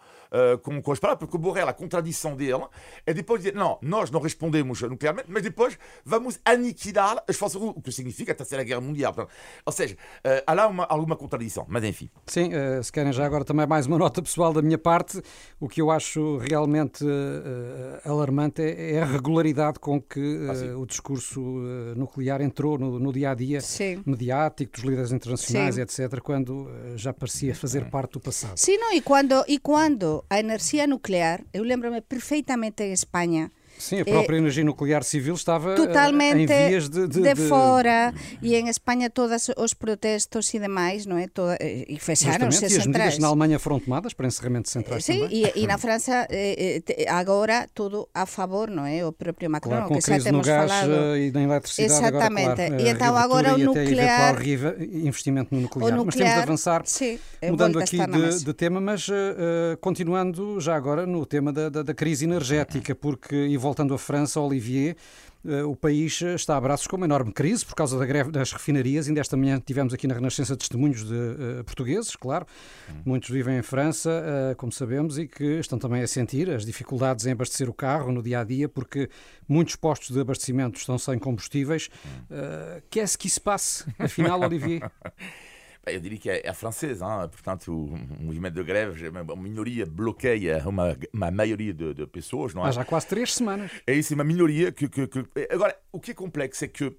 com, 0.63 0.81
com 0.81 0.91
as 0.91 0.99
palavras, 0.99 1.19
porque 1.19 1.35
o 1.35 1.39
Borrell, 1.39 1.67
a 1.67 1.73
contradição 1.73 2.35
dele 2.35 2.65
é 3.05 3.13
depois 3.13 3.41
dizer: 3.41 3.55
não, 3.55 3.77
nós 3.81 4.09
não 4.09 4.19
respondemos 4.19 4.81
nuclearmente, 4.81 5.27
mas 5.29 5.43
depois 5.43 5.77
vamos 6.03 6.39
aniquilar 6.43 7.23
as 7.27 7.35
forças 7.35 7.61
russas, 7.61 7.77
o 7.77 7.81
que 7.81 7.91
significa 7.91 8.31
a 8.31 8.35
Terceira 8.35 8.63
Guerra 8.63 8.81
Mundial. 8.81 9.13
Portanto, 9.13 9.33
ou 9.65 9.71
seja, 9.71 9.97
há 10.45 10.53
lá 10.53 10.67
uma, 10.67 10.85
alguma 10.85 11.15
contradição, 11.15 11.65
mas 11.67 11.83
enfim. 11.83 12.09
Sim, 12.25 12.51
se 12.81 12.91
querem 12.91 13.13
já 13.13 13.25
agora 13.25 13.45
também 13.45 13.67
mais 13.67 13.85
uma 13.85 13.97
nota 13.97 14.21
pessoal 14.21 14.53
da 14.53 14.61
minha 14.61 14.77
parte, 14.77 15.21
o 15.59 15.67
que 15.67 15.81
eu 15.81 15.91
acho 15.91 16.37
realmente 16.37 17.02
uh, 17.05 18.09
alarmante 18.09 18.61
é, 18.61 18.93
é 18.93 19.01
a 19.01 19.05
regularidade 19.05 19.79
com 19.79 20.01
que 20.01 20.19
uh, 20.19 20.79
o 20.79 20.85
discurso 20.85 21.41
uh, 21.41 21.95
nuclear 21.95 22.41
entrou 22.41 22.77
no, 22.77 22.99
no, 22.99 23.13
dia 23.13 23.31
a 23.31 23.33
dia 23.33 23.61
Sim. 23.61 24.01
mediático 24.05 24.73
dos 24.73 24.83
líderes 24.83 25.11
internacionais, 25.11 25.75
Sim. 25.75 25.81
etc., 25.81 26.19
quando 26.21 26.69
já 26.95 27.13
parecia 27.13 27.55
fazer 27.55 27.89
parte 27.89 28.13
do 28.13 28.19
passado. 28.19 28.57
Sim, 28.57 28.77
não, 28.77 28.93
e 28.93 29.01
quando, 29.01 29.43
e 29.47 29.59
quando 29.59 30.23
a 30.29 30.39
energia 30.39 30.87
nuclear, 30.87 31.43
eu 31.53 31.63
lembro-me 31.63 32.01
perfeitamente 32.01 32.83
em 32.83 32.91
Espanha 32.91 33.51
Sim, 33.77 34.01
a 34.01 34.05
própria 34.05 34.35
é, 34.35 34.39
energia 34.39 34.63
nuclear 34.63 35.03
civil 35.03 35.33
estava 35.33 35.75
totalmente 35.75 36.41
em 36.41 36.45
vias 36.45 36.89
de, 36.89 37.07
de, 37.07 37.21
de, 37.21 37.33
de 37.33 37.47
fora 37.47 38.13
e 38.41 38.55
em 38.55 38.69
Espanha 38.69 39.09
todos 39.09 39.49
os 39.57 39.73
protestos 39.73 40.53
e 40.53 40.59
demais, 40.59 41.05
não 41.05 41.17
é? 41.17 41.27
Toda, 41.27 41.57
e 41.61 41.97
fecharam-se 41.99 42.65
as 42.65 42.85
medidas 42.85 43.17
na 43.17 43.27
Alemanha 43.27 43.59
foram 43.59 43.79
tomadas 43.79 44.13
para 44.13 44.27
encerramento 44.27 44.63
de 44.63 44.69
centrais 44.69 45.03
Sim, 45.03 45.21
também. 45.21 45.51
E, 45.55 45.63
e 45.63 45.67
na 45.67 45.77
França 45.77 46.27
agora 47.09 47.67
tudo 47.73 48.07
a 48.13 48.25
favor, 48.25 48.69
não 48.69 48.85
é? 48.85 49.05
O 49.05 49.11
próprio 49.11 49.49
Macron, 49.49 49.71
claro, 49.71 49.87
com 49.87 49.99
que 49.99 50.09
já 50.09 50.19
temos 50.19 50.47
gás 50.47 50.71
falado. 50.71 51.17
e 51.17 51.31
na 51.31 51.43
eletricidade 51.43 51.93
Exatamente. 51.93 52.43
Agora, 52.43 52.67
claro, 52.67 52.83
e 52.83 52.89
então 52.89 53.17
agora 53.17 53.55
o 53.55 53.57
nuclear... 53.57 54.47
investimento 54.91 55.53
no 55.53 55.61
nuclear. 55.61 55.95
Nuclear 55.95 56.05
mas 56.05 56.15
temos 56.15 56.33
de 56.33 56.39
avançar, 56.39 56.81
sim, 56.85 57.19
mudando 57.43 57.79
aqui 57.79 57.97
de, 58.43 58.53
tema, 58.53 58.79
mas 58.79 59.07
uh, 59.07 59.13
continuando 59.81 60.59
já 60.59 60.75
agora 60.75 61.05
no 61.05 61.25
tema 61.25 61.51
da, 61.51 61.69
da, 61.69 61.83
da 61.83 61.93
crise 61.93 62.25
energética, 62.25 62.95
porque, 62.95 63.35
e 63.35 63.57
voltando 63.63 63.93
à 63.93 63.97
França, 63.97 64.39
Olivier, 64.39 64.95
eh, 65.45 65.63
o 65.63 65.75
país 65.75 66.21
está 66.21 66.55
a 66.55 66.61
braços 66.61 66.87
com 66.87 66.95
uma 66.95 67.05
enorme 67.05 67.31
crise 67.31 67.65
por 67.65 67.75
causa 67.75 67.97
da 67.97 68.05
greve 68.05 68.31
das 68.31 68.51
refinarias. 68.51 69.07
Ainda 69.07 69.21
esta 69.21 69.35
manhã 69.35 69.59
tivemos 69.59 69.93
aqui 69.93 70.07
na 70.07 70.13
Renascença 70.13 70.55
testemunhos 70.55 71.03
de 71.03 71.13
uh, 71.13 71.63
portugueses, 71.65 72.15
claro. 72.15 72.45
Hum. 72.89 73.01
Muitos 73.05 73.29
vivem 73.29 73.57
em 73.57 73.61
França, 73.61 74.09
uh, 74.09 74.55
como 74.55 74.71
sabemos, 74.71 75.17
e 75.17 75.27
que 75.27 75.59
estão 75.59 75.79
também 75.79 76.01
a 76.01 76.07
sentir 76.07 76.49
as 76.49 76.65
dificuldades 76.65 77.25
em 77.25 77.31
abastecer 77.31 77.69
o 77.69 77.73
carro 77.73 78.11
no 78.11 78.21
dia 78.21 78.39
a 78.39 78.43
dia, 78.43 78.69
porque 78.69 79.09
muitos 79.47 79.75
postos 79.75 80.11
de 80.11 80.19
abastecimento 80.19 80.77
estão 80.77 80.97
sem 80.97 81.17
combustíveis. 81.17 81.89
Uh, 82.29 82.81
Quer-se 82.89 83.17
que 83.17 83.27
isso 83.27 83.41
passe, 83.41 83.85
afinal, 83.99 84.39
Olivier? 84.43 84.89
Eu 85.85 85.99
diria 85.99 86.17
que 86.17 86.29
é, 86.29 86.41
é 86.45 86.53
francesa, 86.53 87.05
hein? 87.05 87.29
portanto, 87.29 87.73
o 87.73 88.23
movimento 88.23 88.53
de 88.53 88.63
greve, 88.63 89.09
uma 89.09 89.35
minoria 89.35 89.85
bloqueia 89.85 90.63
uma, 90.65 90.97
uma 91.13 91.29
maioria 91.29 91.73
de, 91.73 91.93
de 91.93 92.07
pessoas, 92.07 92.53
não 92.53 92.65
é? 92.65 92.69
Há 92.69 92.71
já 92.71 92.85
quase 92.85 93.07
três 93.07 93.33
semanas. 93.33 93.71
É 93.85 93.93
isso, 93.93 94.13
uma 94.13 94.23
minoria 94.23 94.71
que, 94.71 94.87
que, 94.87 95.07
que, 95.07 95.25
Agora, 95.51 95.77
o 95.91 95.99
que 95.99 96.11
é 96.11 96.13
complexo 96.13 96.63
é 96.63 96.67
que 96.67 96.95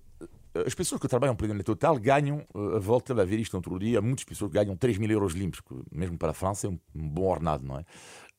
as 0.55 0.73
pessoas 0.73 1.01
que 1.01 1.09
trabalham, 1.09 1.35
exemplo, 1.35 1.57
na 1.57 1.65
Total 1.65 1.99
ganham, 1.99 2.47
a 2.55 2.79
volta 2.79 3.13
a 3.13 3.25
ver 3.25 3.41
isto 3.41 3.55
outro 3.55 3.77
dia, 3.77 4.01
muitas 4.01 4.25
pessoas 4.25 4.53
ganham 4.53 4.77
3 4.77 4.99
mil 4.99 5.11
euros 5.11 5.33
limpos, 5.33 5.61
que 5.61 5.75
mesmo 5.91 6.17
para 6.17 6.31
a 6.31 6.35
França 6.35 6.69
é 6.69 6.71
um, 6.71 6.79
bom 6.95 7.25
ordenado, 7.25 7.67
não 7.67 7.79
é? 7.79 7.85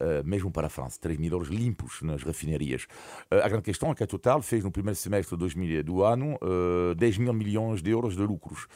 Uh, 0.02 0.26
mesmo 0.26 0.50
para 0.50 0.68
a 0.68 0.70
França, 0.70 0.98
3 1.02 1.18
mil 1.18 1.32
euros 1.32 1.50
limpos 1.50 2.02
nas 2.02 2.24
refinarias. 2.24 2.84
Uh, 3.32 3.44
a 3.44 3.50
grande 3.50 3.64
questão 3.64 3.92
é 3.92 3.96
que 3.96 4.04
a 4.04 4.08
Total 4.08 4.42
fez 4.42 4.64
no 4.64 4.72
primeiro 4.72 4.96
semestre 4.96 5.36
de 5.36 5.40
2000, 5.40 5.84
do 5.84 6.04
ano 6.04 6.36
uh, 6.36 6.96
10 6.96 7.18
mil 7.18 7.34
milhões 7.34 7.82
de 7.82 7.92
euros 7.92 8.16
de 8.16 8.22
lucros. 8.22 8.68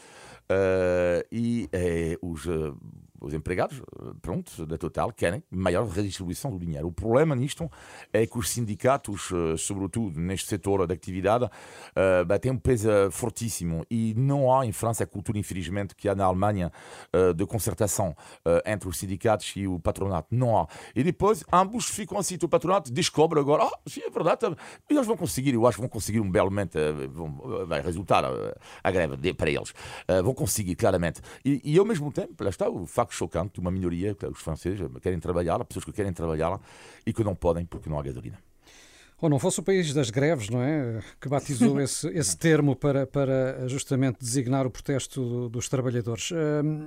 E 1.31 1.69
os 2.21 2.47
os 3.21 3.33
empregados, 3.33 3.81
pronto, 4.21 4.65
da 4.65 4.77
Total, 4.77 5.11
querem 5.11 5.43
maior 5.51 5.85
redistribuição 5.87 6.51
do 6.51 6.59
dinheiro. 6.59 6.87
O 6.87 6.91
problema 6.91 7.35
nisto 7.35 7.69
é 8.13 8.25
que 8.25 8.37
os 8.37 8.49
sindicatos, 8.49 9.29
eh, 9.31 9.57
sobretudo 9.57 10.19
neste 10.19 10.47
setor 10.47 10.87
da 10.87 10.93
atividade, 10.93 11.45
uh, 11.45 12.39
têm 12.39 12.51
um 12.51 12.57
peso 12.57 12.89
fortíssimo 13.11 13.85
e 13.89 14.13
não 14.15 14.53
há 14.53 14.65
em 14.65 14.71
França 14.71 15.03
a 15.03 15.07
cultura, 15.07 15.37
infelizmente, 15.37 15.95
que 15.95 16.07
há 16.07 16.15
na 16.15 16.25
Alemanha 16.25 16.71
de 17.35 17.45
concertação 17.45 18.15
entre 18.65 18.87
os 18.87 18.97
sindicatos 18.97 19.53
e 19.55 19.67
o 19.67 19.79
patronato. 19.79 20.27
Não 20.31 20.57
há. 20.57 20.67
E 20.95 21.03
depois, 21.03 21.43
ambos 21.51 21.85
ficam 21.85 22.17
assim, 22.17 22.37
o 22.41 22.47
patronato 22.47 22.91
descobre 22.91 23.39
agora, 23.39 23.63
ah, 23.63 23.79
sim, 23.87 24.01
é 24.01 24.09
verdade, 24.09 24.55
eles 24.89 25.05
vão 25.05 25.17
conseguir, 25.17 25.53
eu 25.53 25.65
acho 25.67 25.77
que 25.77 25.81
vão 25.81 25.89
conseguir 25.89 26.19
um 26.19 26.29
belo 26.29 26.49
momento, 26.49 26.77
vão, 27.11 27.65
vai 27.67 27.81
resultar 27.81 28.23
a 28.83 28.91
greve 28.91 29.33
para 29.33 29.49
eles. 29.49 29.73
vão 30.23 30.33
conseguir, 30.33 30.75
claramente. 30.75 31.21
E, 31.43 31.61
e 31.63 31.77
ao 31.77 31.85
mesmo 31.85 32.11
tempo, 32.11 32.43
lá 32.43 32.49
está 32.49 32.69
o 32.69 32.85
facto 32.85 33.08
chocante, 33.09 33.59
uma 33.59 33.71
minoria, 33.71 34.15
os 34.31 34.41
franceses 34.41 34.79
querem 35.01 35.19
trabalhar, 35.19 35.63
pessoas 35.65 35.85
que 35.85 35.91
querem 35.91 36.13
trabalhar 36.13 36.59
e 37.05 37.13
que 37.13 37.23
não 37.23 37.35
podem 37.35 37.65
porque 37.65 37.89
não 37.89 37.99
há 37.99 38.03
gasolina. 38.03 38.48
Ou 39.21 39.29
não 39.29 39.39
fosse 39.39 39.59
o 39.59 39.63
país 39.63 39.93
das 39.93 40.09
greves, 40.09 40.49
não 40.49 40.61
é? 40.61 41.01
Que 41.19 41.27
batizou 41.27 41.79
esse, 41.81 42.07
esse 42.09 42.37
termo 42.37 42.75
para, 42.75 43.05
para 43.05 43.67
justamente 43.67 44.19
designar 44.19 44.65
o 44.65 44.71
protesto 44.71 45.49
dos 45.49 45.67
trabalhadores. 45.67 46.31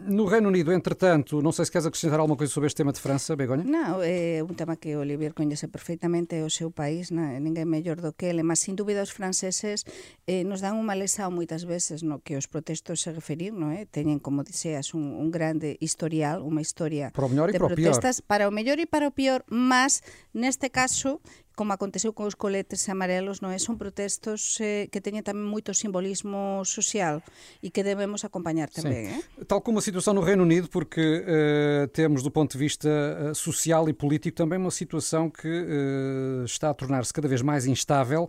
no 0.07 0.25
Reino 0.27 0.49
Unido, 0.49 0.73
entretanto, 0.73 1.43
não 1.43 1.53
sei 1.53 1.65
se 1.65 1.71
queres 1.71 1.87
acrescentar 1.87 2.21
alguma 2.21 2.37
coisa 2.37 2.53
sobre 2.53 2.67
este 2.67 2.77
tema 2.77 2.93
de 2.93 3.01
França, 3.01 3.37
Begonha? 3.37 3.65
Não, 3.65 4.03
é 4.03 4.43
um 4.43 4.55
tema 4.55 4.77
que 4.77 4.97
Olivier 4.97 5.35
conhece 5.35 5.69
perfeitamente, 5.69 6.37
é 6.37 6.45
o 6.45 6.51
seu 6.51 6.71
país, 6.71 7.11
não, 7.11 7.39
ninguém 7.41 7.65
melhor 7.65 7.97
do 7.97 8.13
que 8.13 8.27
ele, 8.27 8.43
mas 8.43 8.61
sem 8.61 8.75
dúvida 8.75 9.03
os 9.03 9.11
franceses 9.11 9.85
eh, 10.27 10.45
nos 10.45 10.61
dan 10.61 10.75
unha 10.75 10.95
lesão 10.95 11.31
moitas 11.31 11.65
veces 11.65 12.03
no 12.03 12.21
que 12.21 12.37
os 12.37 12.47
protestos 12.47 13.03
se 13.03 13.11
referir, 13.13 13.53
non 13.53 13.71
é? 13.73 13.85
Teñen, 13.85 14.19
como 14.19 14.45
diseas, 14.45 14.95
un, 14.95 15.19
un 15.19 15.29
grande 15.31 15.77
historial, 15.81 16.41
unha 16.41 16.63
historia 16.63 17.11
para 17.13 17.27
o 17.27 17.31
mellor 17.31 17.51
de 17.51 17.57
e 17.57 17.61
para 17.61 17.69
protestas 17.75 18.19
o 18.19 18.23
pior. 18.23 18.29
para 18.29 18.45
o 18.49 18.53
mellor 18.53 18.79
e 18.81 18.87
para 18.87 19.07
o 19.09 19.13
pior, 19.13 19.45
mas 19.51 20.01
neste 20.33 20.71
caso 20.71 21.21
como 21.55 21.73
aconteceu 21.73 22.13
con 22.13 22.27
os 22.27 22.35
coletes 22.35 22.89
amarelos, 22.89 23.45
non 23.45 23.53
é? 23.53 23.59
Son 23.61 23.77
protestos 23.77 24.57
eh, 24.61 24.89
que 24.89 25.05
teñen 25.05 25.25
tamén 25.25 25.45
moito 25.45 25.77
simbolismo 25.77 26.65
social 26.65 27.21
e 27.61 27.69
que 27.69 27.85
debemos 27.85 28.25
acompañar 28.25 28.73
tamén. 28.73 29.13
Eh? 29.13 29.21
Tal 29.45 29.61
como 29.61 29.79
a 29.79 29.85
situação 29.85 30.17
no 30.17 30.25
Reino 30.25 30.43
Unido, 30.43 30.73
porque 30.73 31.01
uh, 31.01 31.89
temos 31.93 32.25
do 32.25 32.33
ponto 32.33 32.57
de 32.57 32.61
vista 32.61 32.89
uh, 32.89 33.35
social 33.37 33.89
e 33.89 33.93
político 33.93 34.37
também 34.37 34.59
uma 34.59 34.73
situação 34.73 35.29
que 35.29 35.49
uh, 35.49 36.45
está 36.45 36.71
a 36.71 36.75
tornar-se 36.75 37.13
cada 37.13 37.29
vez 37.29 37.43
mais 37.43 37.67
instável. 37.67 38.29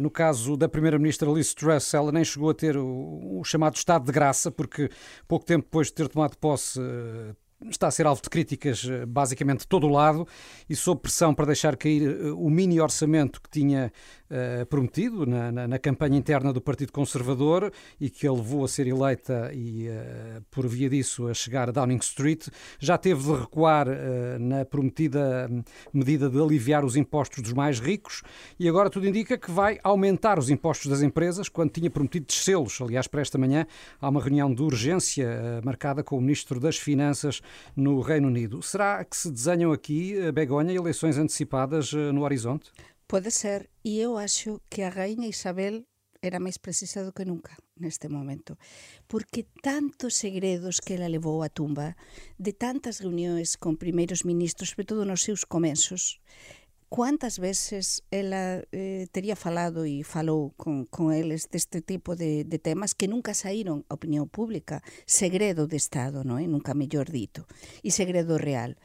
no 0.00 0.10
caso 0.10 0.56
da 0.56 0.68
Primeira-Ministra 0.68 1.30
Liz 1.30 1.52
Truss, 1.52 1.92
ela 1.92 2.10
nem 2.10 2.24
chegou 2.24 2.48
a 2.50 2.54
ter 2.54 2.76
o, 2.76 3.40
o, 3.40 3.44
chamado 3.44 3.76
estado 3.76 4.06
de 4.06 4.12
graça, 4.12 4.50
porque 4.50 4.90
pouco 5.28 5.44
tempo 5.44 5.64
depois 5.64 5.88
de 5.88 5.94
ter 5.94 6.08
tomado 6.08 6.36
posse 6.38 6.80
está 7.64 7.86
a 7.88 7.90
ser 7.90 8.06
alvo 8.06 8.20
de 8.22 8.28
críticas 8.28 8.86
eh, 8.88 9.06
basicamente 9.06 9.60
de 9.60 9.66
todo 9.66 9.86
o 9.86 9.90
lado 9.90 10.26
e 10.68 10.76
sob 10.76 11.00
pressão 11.00 11.34
para 11.34 11.46
deixar 11.46 11.76
cair 11.76 12.02
eh, 12.02 12.30
o 12.32 12.50
mini 12.50 12.80
orçamento 12.80 13.40
que 13.40 13.48
tinha 13.48 13.90
uh, 14.30 14.66
prometido 14.66 15.24
na, 15.24 15.50
na, 15.50 15.68
na, 15.68 15.78
campanha 15.78 16.18
interna 16.18 16.52
do 16.52 16.60
Partido 16.60 16.92
Conservador 16.92 17.72
e 18.00 18.10
que 18.10 18.26
a 18.26 18.32
levou 18.32 18.64
a 18.64 18.68
ser 18.68 18.86
eleita 18.86 19.50
e, 19.54 19.88
uh, 19.88 20.42
por 20.50 20.66
via 20.66 20.90
disso, 20.90 21.28
a 21.28 21.34
chegar 21.34 21.68
a 21.68 21.72
Downing 21.72 21.98
Street, 21.98 22.48
já 22.78 22.98
teve 22.98 23.22
de 23.22 23.32
recuar 23.32 23.88
uh, 23.88 24.38
na 24.38 24.64
prometida 24.64 25.48
medida 25.92 26.28
de 26.28 26.40
aliviar 26.40 26.84
os 26.84 26.96
impostos 26.96 27.42
dos 27.42 27.52
mais 27.52 27.80
ricos 27.80 28.22
e 28.58 28.68
agora 28.68 28.90
tudo 28.90 29.06
indica 29.06 29.38
que 29.38 29.50
vai 29.50 29.78
aumentar 29.82 30.38
os 30.38 30.50
impostos 30.50 30.90
das 30.90 31.02
empresas 31.02 31.48
quando 31.48 31.70
tinha 31.70 31.90
prometido 31.90 32.26
descê-los. 32.26 32.80
Aliás, 32.80 33.06
para 33.06 33.22
esta 33.22 33.38
manhã 33.38 33.66
há 34.00 34.08
uma 34.08 34.20
reunião 34.20 34.52
de 34.52 34.62
urgência 34.62 35.60
marcada 35.64 36.02
com 36.02 36.18
o 36.18 36.20
Ministro 36.20 36.60
das 36.60 36.76
Finanças 36.76 37.40
no 37.74 38.00
Reino 38.00 38.28
Unido. 38.28 38.62
Será 38.62 39.04
que 39.04 39.16
se 39.16 39.30
desenham 39.30 39.72
aqui, 39.72 40.20
a 40.20 40.32
Begonha, 40.32 40.72
eleições 40.72 41.18
antecipadas 41.18 41.92
no 41.92 42.22
horizonte? 42.22 42.70
Pode 43.08 43.30
ser, 43.30 43.70
e 43.84 44.00
eu 44.00 44.18
acho 44.18 44.60
que 44.68 44.82
a 44.82 44.88
rainha 44.88 45.28
Isabel 45.28 45.84
era 46.22 46.40
máis 46.40 46.58
precisa 46.58 47.04
do 47.04 47.12
que 47.12 47.24
nunca 47.24 47.56
neste 47.78 48.08
momento, 48.08 48.58
porque 49.06 49.46
tantos 49.62 50.16
segredos 50.16 50.80
que 50.80 50.94
ela 50.94 51.06
levou 51.06 51.42
á 51.42 51.48
tumba, 51.48 51.94
de 52.38 52.52
tantas 52.52 52.98
reunións 52.98 53.54
con 53.54 53.76
primeiros 53.76 54.24
ministros, 54.24 54.70
sobre 54.70 54.88
todo 54.88 55.04
nos 55.04 55.22
seus 55.22 55.44
comensos, 55.44 56.18
Cuántas 56.88 57.40
veces 57.40 58.04
ela 58.12 58.62
eh, 58.70 59.08
tería 59.10 59.34
falado 59.34 59.84
e 59.84 60.06
falou 60.06 60.54
con, 60.54 60.86
con 60.86 61.10
eles 61.10 61.50
deste 61.50 61.82
tipo 61.82 62.14
de, 62.14 62.46
de 62.46 62.58
temas 62.62 62.94
que 62.94 63.10
nunca 63.10 63.34
saíron 63.34 63.82
a 63.90 63.98
opinión 63.98 64.30
pública, 64.30 64.86
segredo 65.02 65.66
de 65.66 65.74
Estado, 65.74 66.22
non 66.22 66.38
é? 66.38 66.46
Eh, 66.46 66.48
nunca 66.48 66.78
mellor 66.78 67.10
dito, 67.10 67.50
e 67.82 67.90
segredo 67.90 68.38
real. 68.38 68.78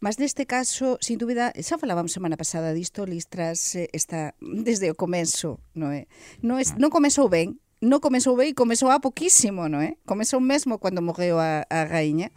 Mas 0.00 0.16
neste 0.16 0.48
caso, 0.48 0.96
sin 1.04 1.20
dúbida, 1.20 1.52
xa 1.60 1.76
falábamos 1.76 2.16
semana 2.16 2.40
pasada 2.40 2.72
disto, 2.72 3.04
Listras 3.04 3.76
eh, 3.76 3.92
está 3.92 4.32
desde 4.40 4.88
o 4.88 4.96
comenzo, 4.96 5.60
non 5.76 5.92
é? 5.92 6.08
Eh, 6.08 6.40
non, 6.40 6.56
es, 6.56 6.72
ah. 6.72 6.80
non 6.80 6.88
comezou 6.88 7.28
ben, 7.28 7.60
non 7.82 7.98
comezou 7.98 8.38
ben 8.38 8.54
e 8.54 8.54
comezou 8.54 8.94
a 8.94 9.02
poquísimo, 9.02 9.66
non 9.66 9.82
é? 9.82 9.92
Eh? 9.92 9.94
Comezou 10.06 10.38
mesmo 10.38 10.78
cando 10.78 11.02
morreu 11.02 11.42
a, 11.42 11.66
a 11.66 11.82
raíña. 11.82 12.30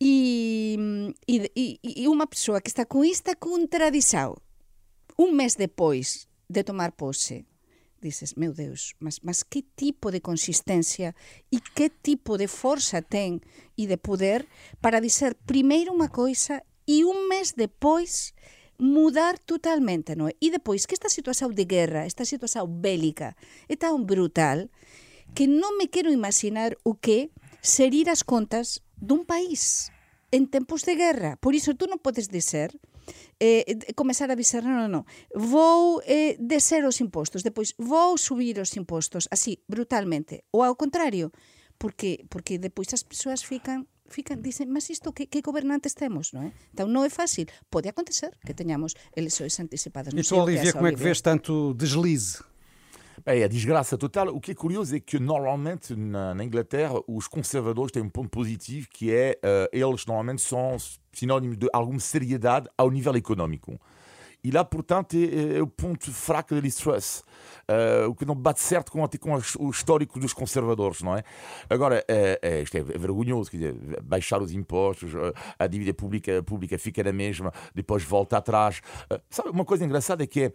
E, 0.00 1.12
e, 1.28 1.76
e 1.84 2.04
unha 2.08 2.24
persoa 2.24 2.64
que 2.64 2.72
está 2.72 2.88
con 2.88 3.04
esta 3.04 3.36
contradisao 3.36 4.40
un 5.20 5.36
mes 5.36 5.60
depois 5.60 6.32
de 6.48 6.64
tomar 6.64 6.96
pose 6.96 7.44
dices, 8.00 8.36
meu 8.36 8.52
Deus, 8.52 8.96
mas, 8.98 9.20
mas 9.20 9.44
que 9.44 9.62
tipo 9.62 10.10
de 10.10 10.20
consistencia 10.20 11.14
e 11.52 11.60
que 11.60 11.90
tipo 11.90 12.40
de 12.40 12.48
forza 12.48 13.04
ten 13.04 13.44
e 13.76 13.84
de 13.84 14.00
poder 14.00 14.48
para 14.80 15.04
dizer 15.04 15.36
primeiro 15.44 15.92
unha 15.92 16.08
coisa 16.08 16.64
e 16.88 17.04
un 17.04 17.28
mes 17.28 17.52
depois 17.52 18.32
mudar 18.80 19.36
totalmente, 19.36 20.16
non 20.16 20.32
é? 20.32 20.34
E 20.40 20.48
depois 20.48 20.88
que 20.88 20.96
esta 20.96 21.12
situación 21.12 21.52
de 21.52 21.68
guerra, 21.68 22.08
esta 22.08 22.24
situación 22.24 22.80
bélica 22.80 23.36
é 23.68 23.76
tan 23.76 24.08
brutal 24.08 24.72
que 25.36 25.44
non 25.44 25.76
me 25.76 25.92
quero 25.92 26.08
imaginar 26.08 26.80
o 26.82 26.96
que 26.96 27.28
ser 27.60 27.92
as 28.08 28.24
contas 28.24 28.82
dun 28.96 29.24
país 29.24 29.92
en 30.32 30.48
tempos 30.48 30.84
de 30.84 30.96
guerra. 30.96 31.36
Por 31.40 31.54
iso 31.54 31.76
tú 31.76 31.86
non 31.86 32.00
podes 32.00 32.28
dizer 32.28 32.72
eh, 33.40 33.64
comezar 33.96 34.30
a 34.30 34.36
dizer, 34.36 34.62
non, 34.62 34.76
non, 34.86 34.90
non, 34.90 35.04
vou 35.34 36.04
eh, 36.04 36.36
descer 36.38 36.84
os 36.84 37.00
impostos, 37.00 37.42
depois 37.42 37.74
vou 37.80 38.14
subir 38.20 38.60
os 38.60 38.76
impostos, 38.76 39.26
así, 39.32 39.64
brutalmente. 39.66 40.44
Ou 40.52 40.62
ao 40.62 40.76
contrario, 40.76 41.32
porque, 41.80 42.28
porque 42.28 42.60
depois 42.60 42.92
as 42.92 43.02
persoas 43.02 43.42
fican 43.42 43.88
fican, 44.10 44.42
dicen, 44.42 44.68
mas 44.68 44.90
isto 44.90 45.14
que, 45.14 45.26
que 45.30 45.40
gobernantes 45.40 45.94
temos, 45.94 46.34
non 46.34 46.50
é? 46.50 46.50
Então 46.74 46.90
non 46.90 47.06
é 47.06 47.10
fácil. 47.10 47.46
Pode 47.70 47.86
acontecer 47.86 48.34
que 48.42 48.52
teñamos 48.52 48.98
eleições 49.14 49.54
antecipadas. 49.62 50.12
E 50.12 50.22
tu, 50.26 50.34
Olivia, 50.34 50.74
como 50.74 50.90
é 50.90 50.92
que 50.92 51.00
vês 51.00 51.22
tanto 51.22 51.72
deslize? 51.78 52.42
É 53.26 53.44
a 53.44 53.48
desgraça 53.48 53.98
total. 53.98 54.28
O 54.28 54.40
que 54.40 54.52
é 54.52 54.54
curioso 54.54 54.94
é 54.96 55.00
que 55.00 55.18
normalmente 55.18 55.94
na, 55.94 56.34
na 56.34 56.44
Inglaterra 56.44 56.94
os 57.06 57.28
conservadores 57.28 57.92
têm 57.92 58.02
um 58.02 58.08
ponto 58.08 58.30
positivo 58.30 58.88
que 58.90 59.12
é 59.12 59.38
uh, 59.44 59.68
eles 59.72 60.06
normalmente 60.06 60.42
são 60.42 60.76
sinónimos 61.12 61.56
de 61.58 61.68
alguma 61.72 62.00
seriedade 62.00 62.68
ao 62.76 62.90
nível 62.90 63.14
económico. 63.14 63.80
E 64.42 64.50
lá, 64.50 64.64
portanto, 64.64 65.16
é, 65.16 65.58
é 65.58 65.62
o 65.62 65.66
ponto 65.66 66.10
fraco 66.12 66.54
da 66.54 66.60
Liz 66.60 66.76
Truss. 66.76 67.22
Uh, 67.70 68.10
o 68.10 68.14
que 68.16 68.24
não 68.24 68.34
bate 68.34 68.60
certo 68.60 68.90
com, 68.90 69.06
com 69.06 69.40
o 69.60 69.70
histórico 69.70 70.18
dos 70.18 70.32
conservadores, 70.32 71.02
não 71.02 71.16
é? 71.16 71.22
Agora, 71.68 72.04
é, 72.08 72.62
isto 72.62 72.76
é 72.76 72.82
vergonhoso, 72.82 73.48
quer 73.48 73.58
dizer, 73.58 74.02
baixar 74.02 74.42
os 74.42 74.52
impostos, 74.52 75.12
a 75.56 75.66
dívida 75.68 75.94
pública, 75.94 76.42
pública 76.42 76.76
fica 76.78 77.04
na 77.04 77.12
mesma, 77.12 77.52
depois 77.72 78.02
volta 78.02 78.38
atrás. 78.38 78.80
Uh, 79.10 79.20
sabe, 79.30 79.50
uma 79.50 79.64
coisa 79.64 79.84
engraçada 79.84 80.24
é 80.24 80.26
que 80.26 80.46
uh, 80.46 80.52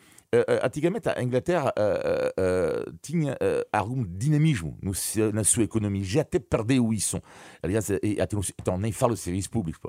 antigamente 0.61 1.07
a 1.07 1.23
Inglaterra 1.23 1.73
tinha 3.01 3.37
algum 3.71 4.03
dinamismo 4.03 4.77
na 5.33 5.43
sua 5.43 5.63
economia, 5.63 6.03
já 6.03 6.21
até 6.21 6.39
perdeu 6.39 6.91
isso. 6.91 7.21
Aliás, 7.61 7.89
então, 8.59 8.77
nem 8.77 8.91
falo 8.91 9.13
de 9.13 9.19
serviços 9.19 9.47
públicos, 9.47 9.79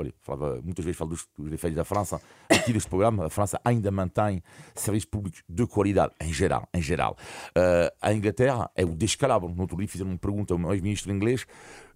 muitas 0.62 0.84
vezes 0.84 0.96
falo 0.96 1.10
dos, 1.10 1.26
dos 1.36 1.74
da 1.74 1.84
França, 1.84 2.20
aqui 2.48 2.72
deste 2.72 2.88
programa, 2.88 3.26
a 3.26 3.30
França 3.30 3.60
ainda 3.64 3.85
ainda 3.86 3.90
mantém 3.90 4.42
serviços 4.74 5.08
públicos 5.08 5.42
de 5.48 5.66
qualidade, 5.66 6.12
em 6.20 6.32
geral. 6.32 6.68
Em 6.74 6.82
geral. 6.82 7.16
Uh, 7.56 7.94
a 8.02 8.12
Inglaterra 8.12 8.70
é 8.74 8.84
o 8.84 8.94
descalabro. 8.94 9.48
No 9.48 9.62
outro 9.62 9.76
dia 9.76 9.88
fizeram 9.88 10.10
uma 10.10 10.18
pergunta 10.18 10.54
ao 10.54 10.74
ex-ministro 10.74 11.12
inglês 11.12 11.46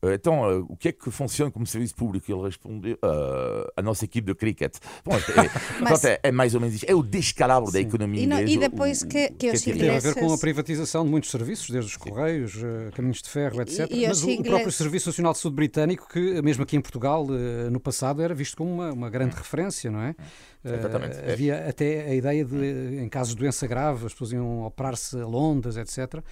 eh, 0.02 0.14
então, 0.14 0.40
uh, 0.42 0.66
o 0.68 0.76
que 0.76 0.88
é 0.88 0.92
que 0.92 1.10
funciona 1.10 1.50
como 1.50 1.66
serviço 1.66 1.94
público? 1.94 2.30
Ele 2.30 2.42
respondeu: 2.42 2.94
uh, 2.94 3.70
a 3.76 3.82
nossa 3.82 4.04
equipe 4.04 4.26
de 4.26 4.34
cricket. 4.34 4.76
Bom, 5.04 5.14
é, 5.14 5.20
Mas, 5.80 6.04
é, 6.04 6.20
é, 6.22 6.32
mais 6.32 6.54
ou 6.54 6.60
menos 6.60 6.76
isso. 6.76 6.86
É 6.88 6.94
o 6.94 7.02
descalabro 7.02 7.66
sim. 7.66 7.72
da 7.74 7.80
economia 7.80 8.22
e, 8.22 8.26
não, 8.26 8.40
inglesa. 8.40 8.52
E 8.52 8.58
depois 8.58 9.02
o, 9.02 9.08
que, 9.08 9.28
que, 9.28 9.34
que 9.34 9.50
os 9.50 9.66
ingleses... 9.66 10.02
Tem 10.02 10.10
a 10.10 10.14
ver 10.14 10.20
com 10.20 10.32
a 10.32 10.38
privatização 10.38 11.04
de 11.04 11.10
muitos 11.10 11.30
serviços, 11.30 11.70
desde 11.70 11.90
os 11.90 11.96
correios, 11.96 12.54
caminhos 12.94 13.22
de 13.22 13.28
ferro, 13.28 13.60
etc. 13.60 13.86
E, 13.90 14.04
e 14.04 14.08
Mas 14.08 14.22
o, 14.22 14.30
ingleses... 14.30 14.40
o, 14.40 14.50
próprio 14.50 14.72
Serviço 14.72 15.08
Nacional 15.08 15.32
de 15.32 15.38
Saúde 15.38 15.56
Britânico, 15.56 16.08
que 16.08 16.40
mesmo 16.42 16.62
aqui 16.62 16.76
em 16.76 16.80
Portugal, 16.80 17.26
no 17.70 17.80
passado, 17.80 18.22
era 18.22 18.34
visto 18.34 18.56
como 18.56 18.72
uma, 18.72 18.92
uma 18.92 19.10
grande 19.10 19.36
referência, 19.36 19.90
não 19.90 20.00
é? 20.00 20.14
Exatamente. 20.62 21.16
Uh, 21.16 21.32
havia 21.32 21.68
até 21.68 22.02
a 22.02 22.14
ideia 22.14 22.44
de, 22.44 22.98
em 23.00 23.08
casos 23.08 23.34
de 23.34 23.40
doença 23.40 23.66
grave, 23.66 24.06
as 24.06 24.12
pessoas 24.12 24.32
iam 24.32 24.66
operar-se 24.66 25.18
a 25.18 25.26
Londres, 25.26 25.76
etc. 25.76 26.22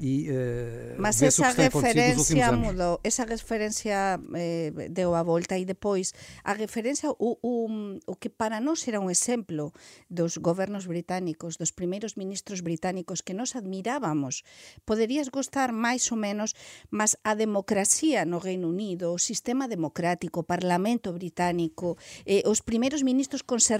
E, 0.00 0.30
uh, 0.30 0.94
Mas 0.98 1.20
essa 1.20 1.50
referência 1.50 2.52
mudou, 2.52 2.98
essa 3.04 3.24
referência 3.24 4.18
eh, 4.34 4.72
deu 4.88 5.14
a 5.14 5.22
volta 5.22 5.58
e 5.58 5.66
depois 5.66 6.14
a 6.42 6.54
referencia 6.54 7.10
o, 7.10 7.36
o, 7.42 7.68
o 8.06 8.16
que 8.16 8.30
para 8.30 8.58
nós 8.58 8.88
era 8.88 9.00
un 9.00 9.10
exemplo 9.10 9.72
dos 10.08 10.38
gobernos 10.38 10.86
británicos, 10.86 11.58
dos 11.58 11.72
primeiros 11.72 12.14
ministros 12.16 12.62
británicos 12.62 13.20
que 13.20 13.34
nos 13.34 13.54
admirábamos. 13.54 14.44
Poderías 14.86 15.28
gostar 15.28 15.72
máis 15.72 16.10
ou 16.10 16.16
menos, 16.16 16.54
mas 16.90 17.14
a 17.22 17.34
democracia 17.34 18.24
no 18.24 18.38
Reino 18.38 18.68
Unido, 18.68 19.12
o 19.12 19.18
sistema 19.18 19.68
democrático, 19.68 20.40
o 20.40 20.44
parlamento 20.44 21.12
británico, 21.12 21.98
eh, 22.24 22.42
os 22.46 22.62
primeiros 22.62 23.02
ministros 23.02 23.42
conservadores, 23.42 23.71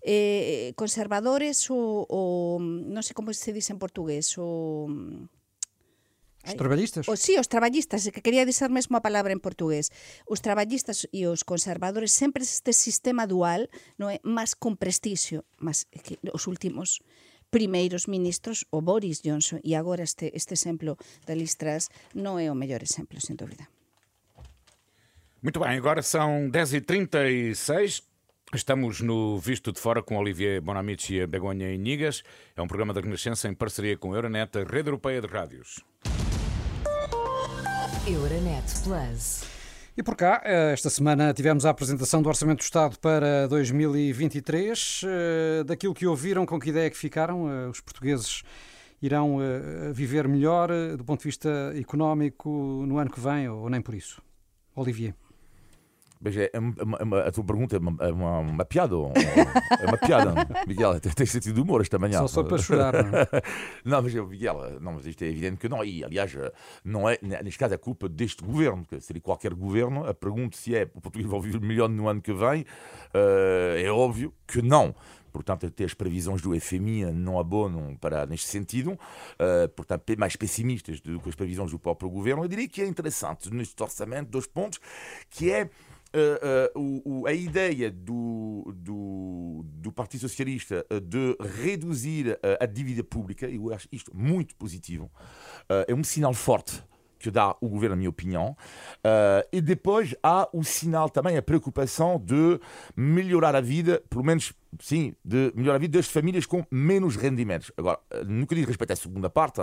eh, 0.00 0.72
conservadores 0.80 1.68
o, 1.68 2.08
o 2.08 2.56
non 2.62 3.04
sei 3.04 3.12
como 3.12 3.28
se 3.36 3.52
dice 3.52 3.76
en 3.76 3.78
portugués, 3.82 4.32
o 4.40 4.88
Os 6.42 6.54
traballistas? 6.54 7.06
O, 7.06 7.14
sí, 7.14 7.38
os 7.38 7.46
traballistas, 7.46 8.02
que 8.10 8.18
quería 8.18 8.42
dizer 8.42 8.66
mesmo 8.66 8.98
a 8.98 9.04
palabra 9.04 9.30
en 9.30 9.38
portugués. 9.38 9.94
Os 10.26 10.42
traballistas 10.42 11.06
e 11.14 11.30
os 11.30 11.46
conservadores 11.46 12.10
sempre 12.10 12.42
este 12.42 12.74
sistema 12.74 13.30
dual, 13.30 13.70
non 13.94 14.10
é, 14.10 14.18
máis 14.26 14.58
con 14.58 14.74
prestixio, 14.74 15.46
mas 15.62 15.86
que 15.86 16.18
os 16.34 16.50
últimos 16.50 16.98
primeiros 17.54 18.10
ministros, 18.10 18.66
o 18.74 18.82
Boris 18.82 19.22
Johnson 19.22 19.62
e 19.62 19.78
agora 19.78 20.02
este, 20.02 20.34
este 20.34 20.58
exemplo 20.58 20.98
da 21.28 21.36
Liz 21.36 21.54
Truss 21.54 21.92
non 22.18 22.42
é 22.42 22.50
o 22.50 22.58
mellor 22.58 22.82
exemplo, 22.82 23.22
sen 23.22 23.38
dúvida. 23.38 23.70
Muito 25.38 25.62
bem, 25.62 25.78
agora 25.78 26.02
são 26.02 26.50
10h36. 26.50 28.02
Estamos 28.54 29.00
no 29.00 29.38
Visto 29.38 29.72
de 29.72 29.80
Fora 29.80 30.02
com 30.02 30.18
Olivier 30.18 30.60
Bonamici 30.60 31.14
e 31.14 31.26
Begonha 31.26 31.72
Inigas. 31.72 32.22
É 32.54 32.60
um 32.60 32.66
programa 32.66 32.92
da 32.92 33.00
Renascença 33.00 33.48
em 33.48 33.54
parceria 33.54 33.96
com 33.96 34.12
a 34.12 34.16
Euronet, 34.16 34.58
a 34.58 34.62
Rede 34.62 34.90
Europeia 34.90 35.22
de 35.22 35.26
Rádios. 35.26 35.82
Euronet 38.06 38.62
Plus. 38.84 39.44
E 39.96 40.02
por 40.02 40.14
cá, 40.14 40.42
eh, 40.44 40.72
esta 40.74 40.90
semana 40.90 41.32
tivemos 41.32 41.64
a 41.64 41.70
apresentação 41.70 42.20
do 42.20 42.28
Orçamento 42.28 42.58
do 42.58 42.64
Estado 42.64 42.98
para 42.98 43.48
2023. 43.48 45.00
Eh, 45.02 45.64
daquilo 45.64 45.94
que 45.94 46.06
ouviram, 46.06 46.44
com 46.44 46.60
que 46.60 46.68
ideia 46.68 46.90
que 46.90 46.96
ficaram? 46.96 47.50
Eh, 47.50 47.68
os 47.68 47.80
portugueses 47.80 48.42
irão 49.00 49.38
viver 49.92 50.28
melhor 50.28 50.68
do 50.96 51.04
ponto 51.04 51.20
de 51.20 51.24
vista 51.24 51.72
económico 51.74 52.84
no 52.86 52.98
ano 52.98 53.10
que 53.10 53.18
vem 53.18 53.48
ou 53.48 53.68
nem 53.68 53.80
por 53.80 53.94
isso? 53.94 54.22
Olivier. 54.76 55.14
Mas 56.22 56.36
é, 56.36 56.50
é, 56.52 56.58
uma, 56.58 57.20
a 57.20 57.32
tua 57.32 57.44
pergunta 57.44 57.76
é 57.76 57.78
uma, 57.78 57.96
é 58.04 58.12
uma, 58.12 58.38
uma 58.38 58.64
piada. 58.64 58.94
É 59.80 59.86
uma 59.86 59.98
piada, 59.98 60.34
Miguel. 60.66 61.00
Tens 61.00 61.30
sentido 61.30 61.54
de 61.54 61.60
humor 61.60 61.80
esta 61.80 61.98
manhã. 61.98 62.18
Só, 62.20 62.28
só 62.28 62.44
para 62.44 62.58
chorar. 62.58 62.92
Não, 63.84 64.00
não 64.00 64.02
mas 64.02 64.14
Miguel, 64.14 64.80
não, 64.80 64.92
mas 64.92 65.06
isto 65.06 65.22
é 65.22 65.28
evidente 65.28 65.56
que 65.56 65.68
não. 65.68 65.84
E 65.84 66.04
aliás, 66.04 66.32
não 66.84 67.08
é, 67.08 67.18
neste 67.22 67.58
caso, 67.58 67.74
é 67.74 67.78
culpa 67.78 68.08
deste 68.08 68.44
governo. 68.44 68.84
Que 68.86 69.00
seria 69.00 69.20
qualquer 69.20 69.52
governo. 69.54 70.06
A 70.06 70.14
pergunta 70.14 70.56
se 70.56 70.76
é 70.76 70.84
o 70.94 71.00
português 71.00 71.28
vai 71.28 71.40
viver 71.40 71.60
melhor 71.60 71.88
no 71.88 72.08
ano 72.08 72.22
que 72.22 72.32
vem, 72.32 72.64
é 73.12 73.90
óbvio 73.90 74.32
que 74.46 74.62
não. 74.62 74.94
Portanto, 75.32 75.66
até 75.66 75.84
as 75.84 75.94
previsões 75.94 76.42
do 76.42 76.58
FMI 76.60 77.06
não 77.06 77.38
abonam 77.38 77.96
para 77.96 78.26
neste 78.26 78.46
sentido, 78.46 78.92
uh, 78.92 79.68
portanto, 79.74 80.04
mais 80.18 80.36
pessimistas 80.36 81.00
do 81.00 81.18
que 81.18 81.30
as 81.30 81.34
previsões 81.34 81.70
do 81.70 81.78
próprio 81.78 82.10
governo. 82.10 82.44
Eu 82.44 82.48
diria 82.48 82.68
que 82.68 82.82
é 82.82 82.86
interessante 82.86 83.52
neste 83.52 83.82
orçamento 83.82 84.28
dois 84.28 84.46
pontos, 84.46 84.78
que 85.30 85.50
é 85.50 85.70
uh, 86.14 86.78
uh, 86.78 87.22
o, 87.22 87.26
a 87.26 87.32
ideia 87.32 87.90
do, 87.90 88.72
do, 88.76 89.64
do, 89.64 89.92
Partido 89.92 90.20
Socialista 90.20 90.86
de 91.02 91.36
reduzir 91.40 92.38
a 92.58 92.66
dívida 92.66 93.04
pública, 93.04 93.46
eu 93.46 93.72
acho 93.72 93.86
isto 93.92 94.10
muito 94.16 94.56
positivo, 94.56 95.10
é 95.86 95.94
um 95.94 96.02
sinal 96.02 96.32
forte 96.32 96.82
que 97.18 97.30
dá 97.30 97.54
o 97.60 97.68
governo, 97.68 97.94
na 97.94 97.98
minha 97.98 98.10
opinião. 98.10 98.56
e 99.52 99.60
depois 99.60 100.14
há 100.22 100.48
o 100.52 100.64
sinal 100.64 101.10
também, 101.10 101.36
a 101.36 101.42
preocupação 101.42 102.18
de 102.18 102.58
melhorar 102.96 103.54
a 103.54 103.60
vida, 103.60 104.02
pelo 104.08 104.24
menos 104.24 104.54
sim, 104.80 105.14
de 105.24 105.52
melhorar 105.54 105.76
a 105.76 105.78
vida 105.78 105.98
das 105.98 106.08
famílias 106.08 106.46
com 106.46 106.64
menos 106.70 107.16
rendimentos. 107.16 107.70
Agora, 107.76 107.98
eh, 108.10 108.24
no 108.24 108.46
que 108.46 108.54
diz 108.54 108.66
respeito 108.66 108.92
à 108.92 108.96
segunda 108.96 109.28
parte, 109.28 109.60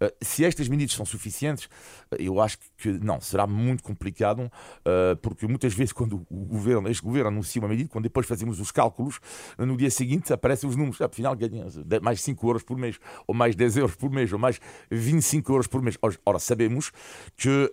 eh, 0.00 0.14
se 0.20 0.44
estas 0.44 0.68
medidas 0.68 0.94
são 0.94 1.06
suficientes, 1.06 1.68
eh, 2.10 2.16
eu 2.20 2.40
acho 2.40 2.58
que 2.76 2.88
não, 2.88 3.20
será 3.20 3.46
muito 3.46 3.82
complicado, 3.82 4.50
porque 5.22 5.46
muitas 5.46 5.74
vezes 5.74 5.92
quando 5.92 6.26
o 6.30 6.44
governo, 6.44 6.88
este 6.88 7.02
governo 7.02 7.28
anuncia 7.28 7.60
uma 7.60 7.68
medida, 7.68 7.88
quando 7.88 8.04
depois 8.04 8.26
fazemos 8.26 8.60
os 8.60 8.70
cálculos, 8.70 9.20
no 9.58 9.76
dia 9.76 9.90
seguinte 9.90 10.32
aparecem 10.32 10.68
os 10.68 10.76
números, 10.76 11.00
afinal 11.00 11.34
ganhamos 11.36 11.78
mais 12.02 12.20
5 12.22 12.46
euros 12.48 12.62
por 12.62 12.76
mês, 12.76 12.98
ou 13.26 13.34
mais 13.34 13.54
10 13.54 13.76
euros 13.76 13.94
por 13.94 14.10
mês, 14.10 14.32
ou 14.32 14.38
mais 14.38 14.60
25 14.90 15.52
euros 15.52 15.66
por 15.66 15.82
mês. 15.82 15.96
Ora, 16.24 16.38
sabemos 16.38 16.92
que 17.36 17.72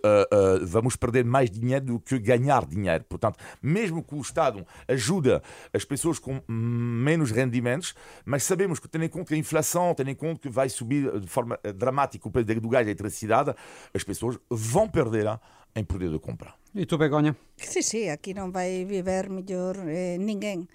vamos 0.66 0.96
perder 0.96 1.24
mais 1.24 1.50
dinheiro 1.50 1.84
do 1.84 2.00
que 2.00 2.18
ganhar 2.18 2.64
dinheiro. 2.66 3.04
Portanto, 3.04 3.38
mesmo 3.62 4.02
que 4.02 4.14
o 4.14 4.20
Estado 4.20 4.66
ajuda 4.86 5.42
as 5.72 5.84
pessoas 5.84 6.18
com 6.18 6.40
menos 6.78 7.30
rendimentos, 7.30 7.94
mas 8.24 8.44
sabemos 8.44 8.78
que, 8.78 8.88
tendo 8.88 9.04
em 9.04 9.08
conta 9.08 9.26
que 9.26 9.34
a 9.34 9.38
inflação, 9.38 9.94
tendo 9.94 10.10
em 10.10 10.14
conta 10.14 10.40
que 10.40 10.48
vai 10.48 10.68
subir 10.68 11.20
de 11.20 11.26
forma 11.26 11.58
eh, 11.62 11.72
dramática 11.72 12.26
o 12.28 12.30
preço 12.30 12.60
do 12.60 12.68
gás 12.68 12.82
e 12.82 12.84
da 12.86 12.90
eletricidade, 12.90 13.54
as 13.92 14.04
pessoas 14.04 14.38
vão 14.48 14.88
perder 14.88 15.26
em 15.74 15.84
poder 15.84 16.10
de 16.10 16.18
compra. 16.18 16.54
E 16.74 16.86
tu, 16.86 16.96
Begonha? 16.96 17.36
Sim, 17.56 17.82
sim, 17.82 18.08
aqui 18.08 18.32
não 18.32 18.50
vai 18.50 18.84
viver 18.84 19.28
melhor 19.28 19.76
eh, 19.86 20.16
ninguém. 20.18 20.68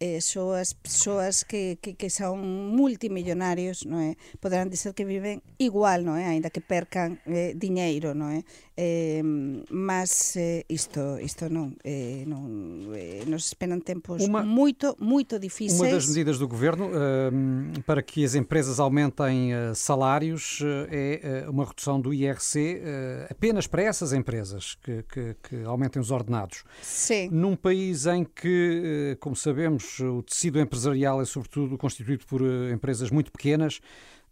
Eh, 0.00 0.20
só 0.20 0.54
as 0.54 0.74
persoas 0.74 1.44
que, 1.44 1.78
que, 1.80 1.94
que 1.94 2.10
son 2.10 2.44
multimillonarios 2.76 3.88
non 3.88 4.04
é? 4.04 4.20
poderán 4.44 4.68
dizer 4.68 4.92
que 4.92 5.08
viven 5.08 5.40
igual 5.56 6.04
non 6.04 6.20
é? 6.20 6.28
ainda 6.28 6.52
que 6.52 6.60
percan 6.60 7.16
eh, 7.24 7.56
diñeiro 7.56 8.12
non 8.12 8.36
é? 8.36 8.44
Eh, 8.76 9.24
mas 9.72 10.36
eh, 10.36 10.68
isto, 10.68 11.16
isto 11.16 11.48
non, 11.48 11.80
eh, 11.80 12.28
non 12.28 12.92
eh, 12.92 13.24
nos 13.24 13.48
esperan 13.48 13.80
tempos 13.80 14.20
uma, 14.20 14.44
moito, 14.44 14.92
moito 15.00 15.40
difíceis 15.40 15.80
Uma 15.80 15.96
das 15.96 16.04
medidas 16.12 16.36
do 16.36 16.44
Governo 16.44 16.92
uh, 16.92 17.82
para 17.88 18.04
que 18.04 18.20
as 18.20 18.34
empresas 18.36 18.76
aumentem 18.76 19.56
uh, 19.56 19.72
salários 19.74 20.60
uh, 20.60 20.84
é 20.92 21.48
uma 21.48 21.64
redução 21.64 21.96
do 22.00 22.12
IRC 22.12 22.82
apenas 23.30 23.66
para 23.66 23.82
essas 23.82 24.12
empresas 24.12 24.76
que, 24.82 25.02
que, 25.04 25.36
que 25.42 25.64
aumentem 25.64 26.00
os 26.00 26.10
ordenados 26.10 26.64
Sim. 26.82 27.30
Num 27.32 27.56
país 27.56 28.04
em 28.04 28.24
que, 28.24 29.16
como 29.20 29.34
sabemos 29.34 29.85
o 30.00 30.22
tecido 30.22 30.60
empresarial 30.60 31.20
é 31.20 31.24
sobretudo 31.24 31.76
constituído 31.78 32.26
por 32.26 32.42
eh, 32.42 32.72
empresas 32.72 33.10
muito 33.10 33.32
pequenas. 33.32 33.80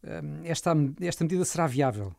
Eh, 0.03 0.23
esta, 0.45 0.75
esta 1.01 1.25
medida 1.25 1.45
será 1.45 1.67
viável? 1.67 2.12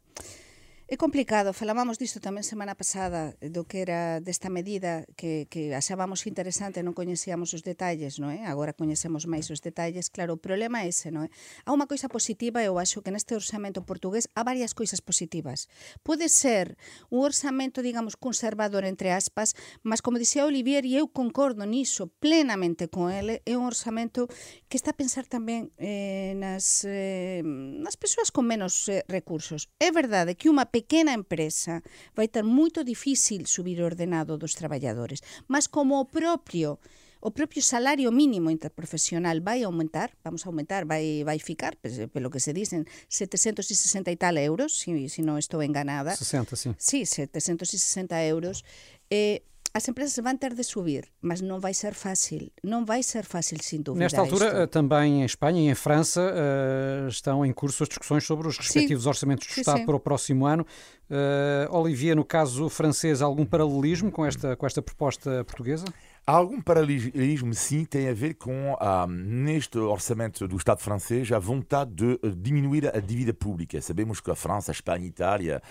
É 0.88 0.98
complicado, 0.98 1.52
falábamos 1.52 1.98
disto 1.98 2.22
tamén 2.22 2.46
semana 2.46 2.78
pasada 2.78 3.34
do 3.42 3.66
que 3.66 3.82
era 3.82 4.22
desta 4.22 4.54
medida 4.54 5.10
que, 5.18 5.50
que 5.50 5.74
asábamos 5.74 6.30
interesante, 6.30 6.86
non 6.86 6.94
coñecíamos 6.94 7.58
os 7.58 7.66
detalles, 7.66 8.22
non 8.22 8.30
é? 8.30 8.46
Agora 8.46 8.70
coñecemos 8.70 9.26
máis 9.26 9.50
os 9.50 9.66
detalles, 9.66 10.14
claro, 10.14 10.38
o 10.38 10.44
problema 10.46 10.86
é 10.86 10.94
ese, 10.94 11.10
non 11.10 11.26
é? 11.26 11.34
Há 11.66 11.74
unha 11.74 11.90
coisa 11.90 12.06
positiva, 12.06 12.62
eu 12.62 12.78
acho 12.78 13.02
que 13.02 13.10
neste 13.10 13.34
orçamento 13.34 13.82
portugués 13.82 14.30
há 14.38 14.46
varias 14.46 14.78
coisas 14.78 15.02
positivas. 15.02 15.66
Pode 16.06 16.30
ser 16.30 16.78
un 17.10 17.26
orçamento, 17.26 17.82
digamos, 17.82 18.14
conservador, 18.14 18.86
entre 18.86 19.10
aspas, 19.10 19.58
mas 19.82 20.06
como 20.06 20.22
dixía 20.22 20.46
Olivier, 20.46 20.86
e 20.86 21.02
eu 21.02 21.10
concordo 21.10 21.66
niso 21.66 22.14
plenamente 22.22 22.94
con 22.94 23.10
ele, 23.10 23.42
é 23.42 23.58
un 23.58 23.66
orçamento 23.66 24.30
que 24.70 24.78
está 24.78 24.94
a 24.94 25.00
pensar 25.02 25.26
tamén 25.26 25.74
eh, 25.82 26.38
nas, 26.38 26.86
eh, 26.86 27.42
nas 27.42 27.98
persoas 27.98 28.30
con 28.30 28.46
menos 28.46 28.86
eh, 28.86 29.02
recursos. 29.10 29.74
É 29.82 29.90
verdade 29.90 30.38
que 30.38 30.46
unha 30.46 30.70
pequena 30.76 30.84
empresa 31.14 31.82
vai 32.16 32.28
ter 32.28 32.44
moito 32.44 32.84
difícil 32.84 33.46
subir 33.46 33.82
o 33.82 33.86
ordenado 33.86 34.38
dos 34.38 34.54
traballadores, 34.54 35.22
mas 35.48 35.68
como 35.68 36.00
o 36.00 36.06
propio 36.06 36.80
o 37.22 37.32
propio 37.32 37.64
salario 37.64 38.12
mínimo 38.12 38.52
interprofesional 38.52 39.42
vai 39.42 39.64
aumentar, 39.64 40.12
vamos 40.24 40.46
a 40.46 40.50
aumentar, 40.50 40.86
vai, 40.86 41.24
vai 41.26 41.40
ficar, 41.40 41.76
pelo 42.14 42.30
que 42.30 42.40
se 42.40 42.54
dicen, 42.54 42.86
760 43.10 44.12
e 44.12 44.16
tal 44.16 44.38
euros, 44.38 44.78
se 44.78 44.94
si, 44.94 45.10
si 45.10 45.22
non 45.26 45.42
estou 45.42 45.66
enganada. 45.66 46.14
60, 46.14 46.54
sim. 46.56 46.76
Sí, 46.78 47.02
760 47.02 48.14
euros. 48.30 48.62
Eh, 49.10 49.42
as 49.76 49.86
empresas 49.90 50.18
vão 50.24 50.38
ter 50.38 50.54
de 50.54 50.64
subir, 50.64 51.04
mas 51.22 51.42
não 51.42 51.60
vai 51.60 51.74
ser 51.74 51.94
fácil. 51.94 52.50
Não 52.64 52.86
vai 52.86 53.04
ser 53.04 53.26
fácil, 53.26 53.58
sem 53.62 53.82
dúvida. 53.82 54.06
Nesta 54.06 54.22
altura, 54.22 54.46
isto. 54.46 54.58
eh, 54.60 54.68
também 54.68 55.22
em 55.22 55.26
Espanha 55.26 55.60
e 55.62 55.68
em 55.68 55.76
França 55.76 56.32
eh, 56.34 57.08
estão 57.10 57.46
em 57.46 57.52
curso 57.52 57.84
as 57.84 57.90
discussões 57.90 58.24
sobre 58.24 58.48
os 58.48 58.58
respectivos 58.58 59.06
orçamentos 59.06 59.46
de 59.46 59.54
Sim, 59.54 59.60
Estado 59.60 59.80
sim. 59.80 59.86
para 59.86 59.96
o 59.98 60.00
próximo 60.00 60.46
ano. 60.46 60.66
Eh, 61.10 61.68
Olivier, 61.72 62.16
no 62.16 62.24
caso 62.24 62.70
francês, 62.70 63.22
algum 63.22 63.46
paralelismo 63.46 64.10
com 64.10 64.26
esta, 64.26 64.56
com 64.56 64.66
esta 64.66 64.82
proposta 64.82 65.44
portuguesa? 65.44 65.84
Há 66.28 66.32
algum 66.38 66.60
paralelismo, 66.60 67.54
sim, 67.54 67.86
tem 67.86 68.10
a 68.10 68.14
ver 68.14 68.34
com, 68.34 68.76
ah, 68.80 69.06
neste 69.08 69.78
orçamento 69.78 70.48
do 70.48 70.58
Estado 70.58 70.80
francês, 70.82 71.32
a 71.32 71.38
vontade 71.38 71.92
de 71.94 72.14
eh, 72.14 72.34
diminuir 72.36 72.88
a 72.88 73.00
dívida 73.00 73.32
pública. 73.32 73.80
Sabemos 73.80 74.20
que 74.20 74.32
a 74.32 74.36
França, 74.36 74.72
a 74.72 74.74
Espanha 74.74 75.04
e 75.04 75.06
a 75.06 75.08
Itália 75.10 75.62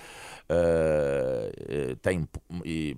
eh, 0.49 1.97
têm 2.01 2.29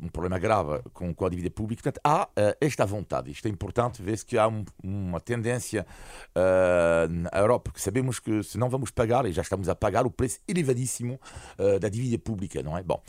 um, 0.02 0.08
problema 0.08 0.38
grave 0.38 0.82
com, 0.92 1.14
com 1.14 1.24
a 1.24 1.30
dívida 1.30 1.50
pública. 1.50 1.82
Portanto, 1.82 2.02
há 2.04 2.28
eh, 2.36 2.58
esta 2.60 2.84
vontade. 2.84 3.30
Isto 3.30 3.46
é 3.48 3.50
importante, 3.50 4.02
vê-se 4.02 4.26
que 4.26 4.36
há 4.36 4.46
um- 4.48 4.64
uma 4.84 5.18
tendência 5.18 5.86
eh, 6.34 7.08
na 7.08 7.30
Europa, 7.40 7.70
porque 7.70 7.80
sabemos 7.80 8.18
que 8.20 8.42
se 8.42 8.58
não 8.58 8.68
vamos 8.68 8.90
pagar, 8.90 9.24
e 9.24 9.32
já 9.32 9.40
estamos 9.40 9.70
a 9.70 9.74
pagar, 9.74 10.04
o 10.04 10.10
preço 10.10 10.40
elevadíssimo 10.46 11.18
eh, 11.56 11.78
da 11.78 11.88
dívida 11.88 12.18
pública, 12.18 12.62
não 12.62 12.76
é? 12.76 12.82
Bom, 12.82 13.02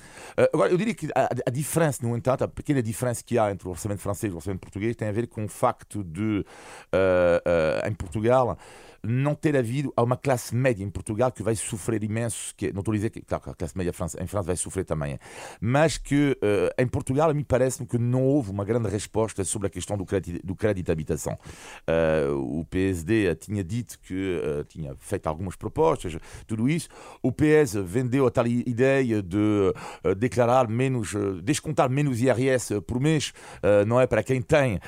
agora, 0.54 0.72
eu 0.72 0.78
diria 0.78 0.96
que 0.96 1.08
a, 1.14 1.28
a 1.48 1.52
diferença, 1.52 2.00
no 2.08 2.16
entanto, 2.16 2.46
a 2.46 2.48
pequena 2.48 2.82
diferença 2.82 3.22
que 3.26 3.38
há 3.38 3.52
entre 3.52 3.68
o 3.68 3.72
orçamento 3.72 4.00
francês 4.00 4.37
o 4.38 4.40
orçamento 4.40 4.62
português 4.62 4.96
tem 4.96 5.08
a 5.08 5.12
ver 5.12 5.28
com 5.28 5.46
o 5.46 5.48
facto 5.48 6.04
de, 6.04 6.46
eh, 6.92 7.42
eh, 7.46 7.90
em 7.90 7.94
Portugal, 7.94 8.58
não 9.08 9.34
ter 9.36 9.56
havido 9.56 9.94
há 9.96 10.04
uma 10.04 10.18
classe 10.18 10.56
média 10.56 10.84
em 10.84 10.90
Portugal 10.90 11.32
que 11.32 11.42
vai 11.42 11.56
sofrer 11.56 12.04
imenso, 12.04 12.54
que 12.56 12.72
não 12.72 12.80
estou 12.80 12.92
a 12.92 12.96
dizer 12.96 13.10
que 13.10 13.22
claro, 13.22 13.52
a 13.52 13.56
classe 13.56 13.78
média 13.78 13.92
em 13.92 14.28
França 14.28 14.44
vai 14.44 14.56
sofrer 14.56 14.84
também, 14.84 15.18
mas 15.62 15.98
que 15.98 16.38
eh, 16.42 16.74
em 16.78 16.88
Portugal, 16.88 17.34
mim 17.34 17.44
parece-me 17.44 17.88
que 17.88 17.98
não 17.98 18.24
houve 18.24 18.52
uma 18.52 18.66
grande 18.66 18.90
resposta 18.90 19.44
sobre 19.44 19.68
a 19.68 19.70
questão 19.70 19.98
do 19.98 20.06
crédito, 20.06 20.46
do 20.46 20.56
crédito 20.56 20.92
habitação. 20.92 21.38
Eh, 21.86 22.28
o 22.32 22.66
PSD 22.70 23.36
tinha 23.36 23.64
dito 23.64 24.00
que 24.00 24.42
eh, 24.44 24.64
tinha 24.68 24.96
feito 25.00 25.28
algumas 25.28 25.56
propostas, 25.56 26.18
tudo 26.46 26.68
isso. 26.68 26.90
O 27.22 27.32
PS 27.32 27.76
vendeu 27.86 28.28
a 28.28 28.32
tal 28.32 28.48
ideia 28.48 29.22
de 29.22 29.74
eh, 30.04 30.16
declarar 30.16 30.68
menos, 30.68 31.14
descontar 31.44 31.90
menos 31.90 32.20
IRS 32.20 32.82
por 32.82 33.00
mês, 33.00 33.34
não 33.86 34.00
é 34.00 34.08
para 34.08 34.24
quem 34.24 34.42
tem 34.42 34.80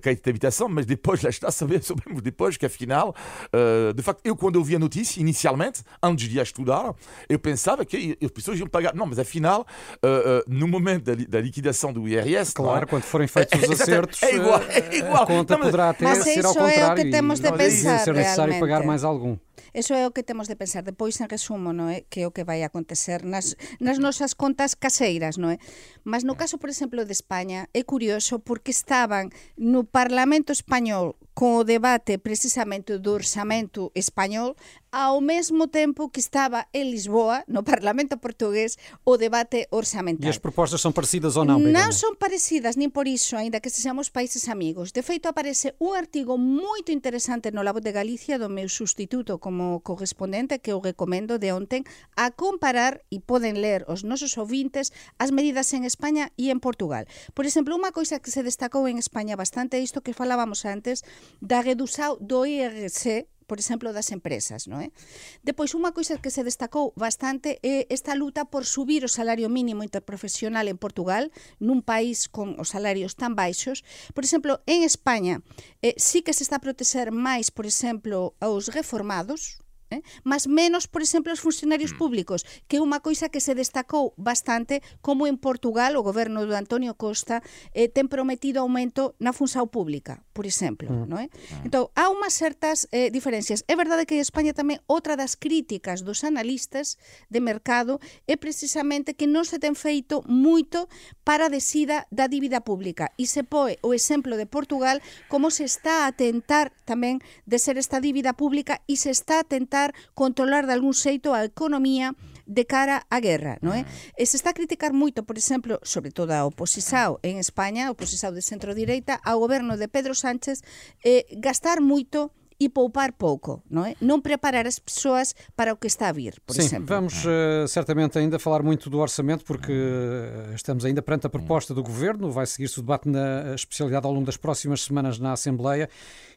crédito 0.00 0.24
de 0.24 0.30
habitação, 0.30 0.68
mas 0.68 0.84
depois, 0.84 1.22
lá 1.22 1.30
está, 1.30 1.50
sabemos 1.50 1.90
depois 2.22 2.56
que 2.56 2.66
afinal, 2.66 3.14
eh, 3.52 3.92
de 3.92 4.02
facto, 4.02 4.20
eu 4.24 4.34
quando 4.36 4.56
eu 4.58 4.64
vi 4.64 4.76
a 4.76 4.78
notícia, 4.78 5.20
inicialmente, 5.20 5.82
antes 6.02 6.28
de 6.28 6.38
a 6.40 6.42
estudar, 6.42 6.94
eu 7.28 7.38
pensava 7.38 7.84
que 7.84 8.16
as 8.22 8.30
pessoas 8.30 8.58
iam 8.58 8.68
pagar. 8.68 8.94
Não, 8.94 9.06
mas 9.06 9.18
afinal, 9.18 9.66
eh, 10.02 10.44
no 10.48 10.66
momento 10.68 11.04
da, 11.04 11.14
li- 11.14 11.26
da 11.26 11.40
liquidação 11.40 11.92
do 11.92 12.06
IRS, 12.08 12.50
é? 12.52 12.54
Claro, 12.54 12.86
quando 12.86 13.02
forem 13.02 13.26
feitos 13.28 13.60
os 13.62 13.70
acertos, 13.80 14.22
É 14.22 14.34
igual, 14.34 14.60
é 14.62 14.96
igual. 14.96 15.22
a 15.22 15.26
conta 15.26 15.54
Não, 15.54 15.58
mas- 15.60 15.68
poderá 15.70 15.90
até 15.90 16.04
Mas 16.04 16.18
ser 16.24 16.44
ao 16.44 16.50
isso 16.52 16.58
é 16.60 16.62
o 16.62 16.66
que 16.66 16.74
contrário 16.74 17.10
temos 17.10 17.40
de 17.40 17.46
e 17.48 17.52
pensar, 17.52 17.98
ser 18.00 18.14
necessário 18.14 18.52
realmente. 18.52 18.60
pagar 18.60 18.86
mais 18.86 19.04
algum. 19.04 19.36
Eso 19.72 19.94
é 19.94 20.06
o 20.06 20.14
que 20.14 20.22
temos 20.22 20.48
de 20.48 20.56
pensar. 20.56 20.82
Depois, 20.82 21.20
en 21.20 21.28
resumo, 21.30 21.72
non 21.72 21.88
é? 21.88 22.00
Eh, 22.00 22.02
que 22.08 22.22
é 22.22 22.26
o 22.26 22.34
que 22.34 22.46
vai 22.46 22.62
acontecer 22.62 23.22
nas, 23.22 23.54
nas 23.78 23.98
nosas 23.98 24.34
contas 24.34 24.74
caseiras. 24.74 25.36
Non 25.36 25.54
é? 25.54 25.56
Eh. 25.56 25.60
Mas 26.04 26.22
no 26.24 26.34
caso, 26.34 26.56
por 26.56 26.68
exemplo, 26.68 27.04
de 27.04 27.12
España, 27.14 27.68
é 27.72 27.82
curioso 27.84 28.40
porque 28.40 28.72
estaban 28.72 29.30
no 29.56 29.84
Parlamento 29.84 30.52
Español 30.52 31.20
co 31.34 31.64
debate 31.64 32.18
precisamente 32.18 32.98
do 32.98 33.16
orçamento 33.16 33.92
español 33.94 34.60
ao 34.92 35.22
mesmo 35.22 35.70
tempo 35.70 36.10
que 36.10 36.18
estaba 36.18 36.66
en 36.72 36.90
Lisboa, 36.90 37.44
no 37.46 37.62
Parlamento 37.62 38.18
portugués, 38.18 38.78
o 39.06 39.16
debate 39.16 39.70
orçamental. 39.70 40.26
E 40.26 40.30
as 40.30 40.42
propostas 40.42 40.82
son 40.82 40.90
parecidas 40.90 41.38
ou 41.38 41.46
non? 41.46 41.62
Begoña? 41.62 41.86
Non 41.86 41.90
son 41.94 42.18
parecidas, 42.18 42.74
nin 42.74 42.90
por 42.90 43.06
iso, 43.06 43.38
aínda 43.38 43.62
que 43.62 43.70
sexamos 43.70 44.10
países 44.10 44.50
amigos. 44.50 44.90
De 44.90 45.06
feito, 45.06 45.30
aparece 45.30 45.78
un 45.78 45.94
artigo 45.94 46.34
moito 46.34 46.90
interesante 46.90 47.54
no 47.54 47.62
Labo 47.62 47.78
de 47.78 47.94
Galicia 47.94 48.36
do 48.42 48.50
meu 48.50 48.66
sustituto 48.66 49.38
como 49.38 49.78
correspondente 49.86 50.58
que 50.58 50.74
eu 50.74 50.82
recomendo 50.82 51.38
de 51.38 51.54
onten 51.54 51.86
a 52.18 52.34
comparar, 52.34 53.06
e 53.14 53.22
poden 53.22 53.62
ler 53.62 53.86
os 53.86 54.02
nosos 54.02 54.34
ouvintes, 54.34 54.90
as 55.22 55.30
medidas 55.30 55.70
en 55.70 55.86
España 55.86 56.34
e 56.34 56.50
en 56.50 56.58
Portugal. 56.58 57.06
Por 57.32 57.46
exemplo, 57.46 57.78
unha 57.78 57.94
coisa 57.94 58.18
que 58.18 58.34
se 58.34 58.42
destacou 58.42 58.90
en 58.90 58.98
España 58.98 59.38
bastante 59.38 59.78
é 59.78 59.80
isto 59.80 60.02
que 60.02 60.18
falábamos 60.18 60.66
antes 60.66 61.06
da 61.38 61.62
redução 61.62 62.18
do 62.18 62.42
IRC 62.42 63.30
por 63.50 63.58
exemplo, 63.58 63.90
das 63.90 64.14
empresas, 64.14 64.70
non 64.70 64.78
é? 64.78 64.94
Depois, 65.42 65.74
unha 65.74 65.90
coisa 65.90 66.22
que 66.22 66.30
se 66.30 66.46
destacou 66.46 66.94
bastante 66.94 67.58
é 67.66 67.82
esta 67.90 68.14
luta 68.14 68.46
por 68.46 68.62
subir 68.62 69.02
o 69.02 69.10
salario 69.10 69.50
mínimo 69.50 69.82
interprofesional 69.82 70.70
en 70.70 70.78
Portugal, 70.78 71.34
nun 71.58 71.82
país 71.82 72.30
con 72.30 72.54
os 72.62 72.70
salarios 72.70 73.18
tan 73.18 73.34
baixos. 73.34 73.82
Por 74.14 74.22
exemplo, 74.22 74.62
en 74.70 74.86
España, 74.86 75.42
eh, 75.82 75.98
sí 75.98 76.22
que 76.22 76.30
se 76.30 76.46
está 76.46 76.62
a 76.62 76.64
proteger 76.64 77.10
máis, 77.10 77.50
por 77.50 77.66
exemplo, 77.66 78.38
aos 78.38 78.70
reformados, 78.70 79.58
eh? 79.90 80.02
mas 80.24 80.46
menos, 80.46 80.86
por 80.86 81.02
exemplo, 81.02 81.30
aos 81.30 81.42
funcionarios 81.42 81.92
públicos, 81.92 82.46
que 82.70 82.78
é 82.78 82.80
unha 82.80 83.02
coisa 83.02 83.28
que 83.28 83.42
se 83.42 83.54
destacou 83.58 84.14
bastante, 84.16 84.80
como 85.02 85.26
en 85.26 85.36
Portugal 85.36 85.98
o 85.98 86.06
goberno 86.06 86.46
do 86.46 86.54
Antonio 86.54 86.94
Costa 86.94 87.42
eh, 87.74 87.90
ten 87.90 88.06
prometido 88.06 88.62
aumento 88.62 89.18
na 89.18 89.34
função 89.34 89.66
pública, 89.66 90.22
por 90.32 90.46
exemplo, 90.46 90.88
é? 91.18 91.26
Entón, 91.66 91.90
há 91.98 92.08
unhas 92.08 92.34
certas 92.34 92.86
eh, 92.94 93.10
diferencias. 93.10 93.66
É 93.66 93.74
verdade 93.74 94.06
que 94.06 94.14
en 94.16 94.22
España 94.22 94.54
tamén 94.54 94.78
outra 94.86 95.18
das 95.18 95.34
críticas 95.34 96.06
dos 96.06 96.22
analistas 96.22 96.96
de 97.28 97.42
mercado 97.42 97.98
é 98.30 98.38
precisamente 98.38 99.18
que 99.18 99.26
non 99.26 99.42
se 99.42 99.58
ten 99.58 99.74
feito 99.74 100.22
moito 100.30 100.86
para 101.26 101.50
a 101.50 101.52
desida 101.52 102.06
da 102.14 102.30
dívida 102.30 102.62
pública 102.62 103.10
e 103.18 103.26
se 103.26 103.42
poe 103.42 103.76
o 103.82 103.90
exemplo 103.90 104.38
de 104.38 104.46
Portugal 104.46 105.02
como 105.26 105.50
se 105.50 105.66
está 105.66 106.06
a 106.06 106.14
tentar 106.14 106.70
tamén 106.86 107.18
de 107.48 107.58
ser 107.58 107.80
esta 107.80 107.98
dívida 107.98 108.36
pública 108.36 108.84
e 108.86 108.94
se 109.00 109.10
está 109.10 109.40
a 109.40 109.48
tentar 109.48 109.79
controlar 110.12 110.68
de 110.68 110.74
algún 110.76 110.92
xeito 110.92 111.32
a 111.32 111.46
economía 111.46 112.12
de 112.50 112.66
cara 112.66 113.06
á 113.06 113.22
guerra, 113.22 113.62
non 113.62 113.78
é? 113.78 113.86
E 114.18 114.26
se 114.26 114.34
está 114.34 114.50
a 114.50 114.58
criticar 114.58 114.90
moito, 114.90 115.22
por 115.22 115.38
exemplo, 115.38 115.78
sobre 115.86 116.10
todo 116.10 116.34
a 116.34 116.42
oposição 116.42 117.22
en 117.22 117.38
España, 117.38 117.86
a 117.86 117.94
oposição 117.94 118.34
de 118.34 118.42
centro-direita, 118.42 119.22
ao 119.22 119.38
goberno 119.38 119.78
de 119.78 119.86
Pedro 119.86 120.18
Sánchez, 120.18 120.66
eh, 121.06 121.30
gastar 121.38 121.78
moito 121.78 122.34
e 122.60 122.68
poupar 122.68 123.16
pouco, 123.16 123.64
non 123.72 123.88
é? 123.88 123.96
Non 124.04 124.20
preparar 124.20 124.68
as 124.68 124.76
persoas 124.76 125.32
para 125.56 125.72
o 125.72 125.80
que 125.80 125.88
está 125.88 126.10
a 126.10 126.14
vir, 126.14 126.36
por 126.44 126.52
Sim, 126.52 126.68
exemplo. 126.68 126.92
vamos 126.92 127.24
eh, 127.24 127.64
certamente 127.64 128.20
ainda 128.20 128.36
falar 128.36 128.60
muito 128.60 128.92
do 128.92 129.00
orçamento, 129.00 129.48
porque 129.48 129.72
eh, 129.72 130.52
estamos 130.52 130.84
ainda 130.84 131.00
perante 131.00 131.24
a 131.24 131.32
proposta 131.32 131.72
do 131.72 131.80
Governo, 131.80 132.28
vai 132.28 132.44
seguir-se 132.44 132.76
o 132.76 132.84
debate 132.84 133.08
na 133.08 133.56
especialidade 133.56 134.04
ao 134.04 134.12
longo 134.12 134.28
das 134.28 134.36
próximas 134.36 134.84
semanas 134.84 135.16
na 135.16 135.32
Assembleia 135.32 135.88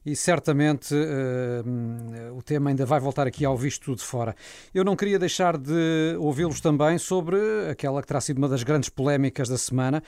e 0.06 0.16
certamente 0.16 0.94
hum, 0.94 2.38
o 2.38 2.42
tema 2.42 2.70
ainda 2.70 2.86
vai 2.86 3.00
voltar 3.00 3.28
aqui 3.28 3.46
ao 3.46 3.58
visto 3.58 3.96
de 3.96 4.04
fora. 4.04 4.36
Eu 4.74 4.84
não 4.84 4.96
queria 4.96 5.18
deixar 5.18 5.58
de 5.58 6.16
ouvi-los 6.20 6.60
também 6.60 6.98
sobre 6.98 7.38
aquela 7.70 8.02
que 8.02 8.08
terá 8.08 8.20
sido 8.20 8.38
uma 8.38 8.50
das 8.50 8.64
grandes 8.64 8.90
polémicas 8.90 9.48
da 9.48 9.58
semana, 9.58 10.02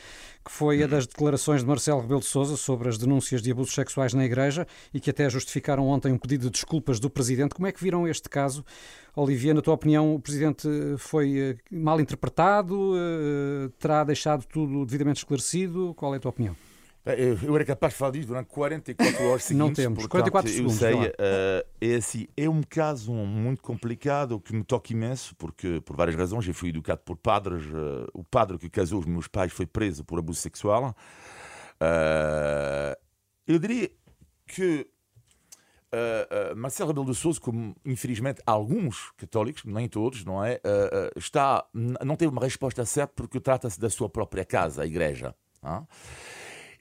que 0.43 0.51
foi 0.51 0.83
a 0.83 0.87
das 0.87 1.07
declarações 1.07 1.61
de 1.61 1.67
Marcelo 1.67 2.01
Rebelo 2.01 2.19
de 2.19 2.25
Sousa 2.25 2.57
sobre 2.57 2.89
as 2.89 2.97
denúncias 2.97 3.41
de 3.41 3.51
abusos 3.51 3.73
sexuais 3.73 4.13
na 4.13 4.25
Igreja 4.25 4.67
e 4.93 4.99
que 4.99 5.09
até 5.09 5.29
justificaram 5.29 5.87
ontem 5.87 6.11
um 6.11 6.17
pedido 6.17 6.45
de 6.45 6.51
desculpas 6.51 6.99
do 6.99 7.09
Presidente. 7.09 7.55
Como 7.55 7.67
é 7.67 7.71
que 7.71 7.81
viram 7.81 8.07
este 8.07 8.29
caso? 8.29 8.65
Olivier, 9.15 9.55
na 9.55 9.61
tua 9.61 9.73
opinião, 9.73 10.13
o 10.13 10.19
Presidente 10.19 10.67
foi 10.97 11.39
eh, 11.39 11.55
mal 11.71 12.01
interpretado? 12.01 12.93
Eh, 12.97 13.69
Terá 13.79 14.03
deixado 14.03 14.45
tudo 14.45 14.85
devidamente 14.85 15.17
esclarecido? 15.17 15.93
Qual 15.95 16.13
é 16.13 16.17
a 16.17 16.19
tua 16.19 16.29
opinião? 16.29 16.55
Eu 17.05 17.37
eu 17.43 17.55
era 17.55 17.65
capaz 17.65 17.93
de 17.93 17.99
falar 17.99 18.11
disto 18.11 18.29
durante 18.29 18.47
44 18.47 19.23
horas 19.25 19.43
seguintes. 19.43 19.67
Não 19.67 19.73
temos. 19.73 20.07
portanto, 20.07 20.31
44 20.31 20.49
eu 20.49 20.55
segundos, 20.55 20.77
sei, 20.77 20.93
vá 20.93 20.99
lá. 21.01 21.11
eh, 21.17 21.65
é 21.81 21.95
assim, 21.95 22.27
é 22.35 22.49
um 22.49 22.63
caso 22.63 23.13
muito 23.13 23.61
complicado 23.61 24.39
que 24.39 24.55
me 24.55 24.63
toca 24.63 24.91
imenso, 24.91 25.35
porque 25.35 25.81
por 25.81 25.95
várias 25.95 26.15
razões 26.15 26.47
eu 26.47 26.53
fui 26.53 26.69
educado 26.69 27.01
por 27.05 27.15
padres. 27.17 27.63
eh, 27.65 28.07
o 28.13 28.23
padre 28.23 28.57
que 28.57 28.69
casou 28.69 28.99
os 28.99 29.05
meus 29.05 29.27
pais 29.27 29.53
foi 29.53 29.65
preso 29.65 30.03
por 30.03 30.17
abuso 30.17 30.39
sexual. 30.39 30.95
Eh, 31.79 32.97
eu 33.47 33.59
diria 33.59 33.91
que 34.47 34.87
Uh, 35.93 36.51
uh, 36.51 36.57
Marcelo 36.57 36.89
Rebelo 36.89 37.05
de 37.05 37.15
Sousa, 37.15 37.39
como 37.39 37.73
infelizmente 37.85 38.41
alguns 38.45 39.11
católicos, 39.15 39.63
nem 39.63 39.87
todos, 39.87 40.25
não 40.25 40.43
é, 40.43 40.55
uh, 40.55 41.07
uh, 41.07 41.11
está 41.17 41.65
não 41.73 42.17
teve 42.17 42.33
uma 42.33 42.41
resposta 42.41 42.83
certa 42.83 43.13
porque 43.15 43.39
trata-se 43.39 43.79
da 43.79 43.89
sua 43.89 44.09
própria 44.09 44.43
casa, 44.43 44.81
a 44.83 44.85
igreja. 44.85 45.33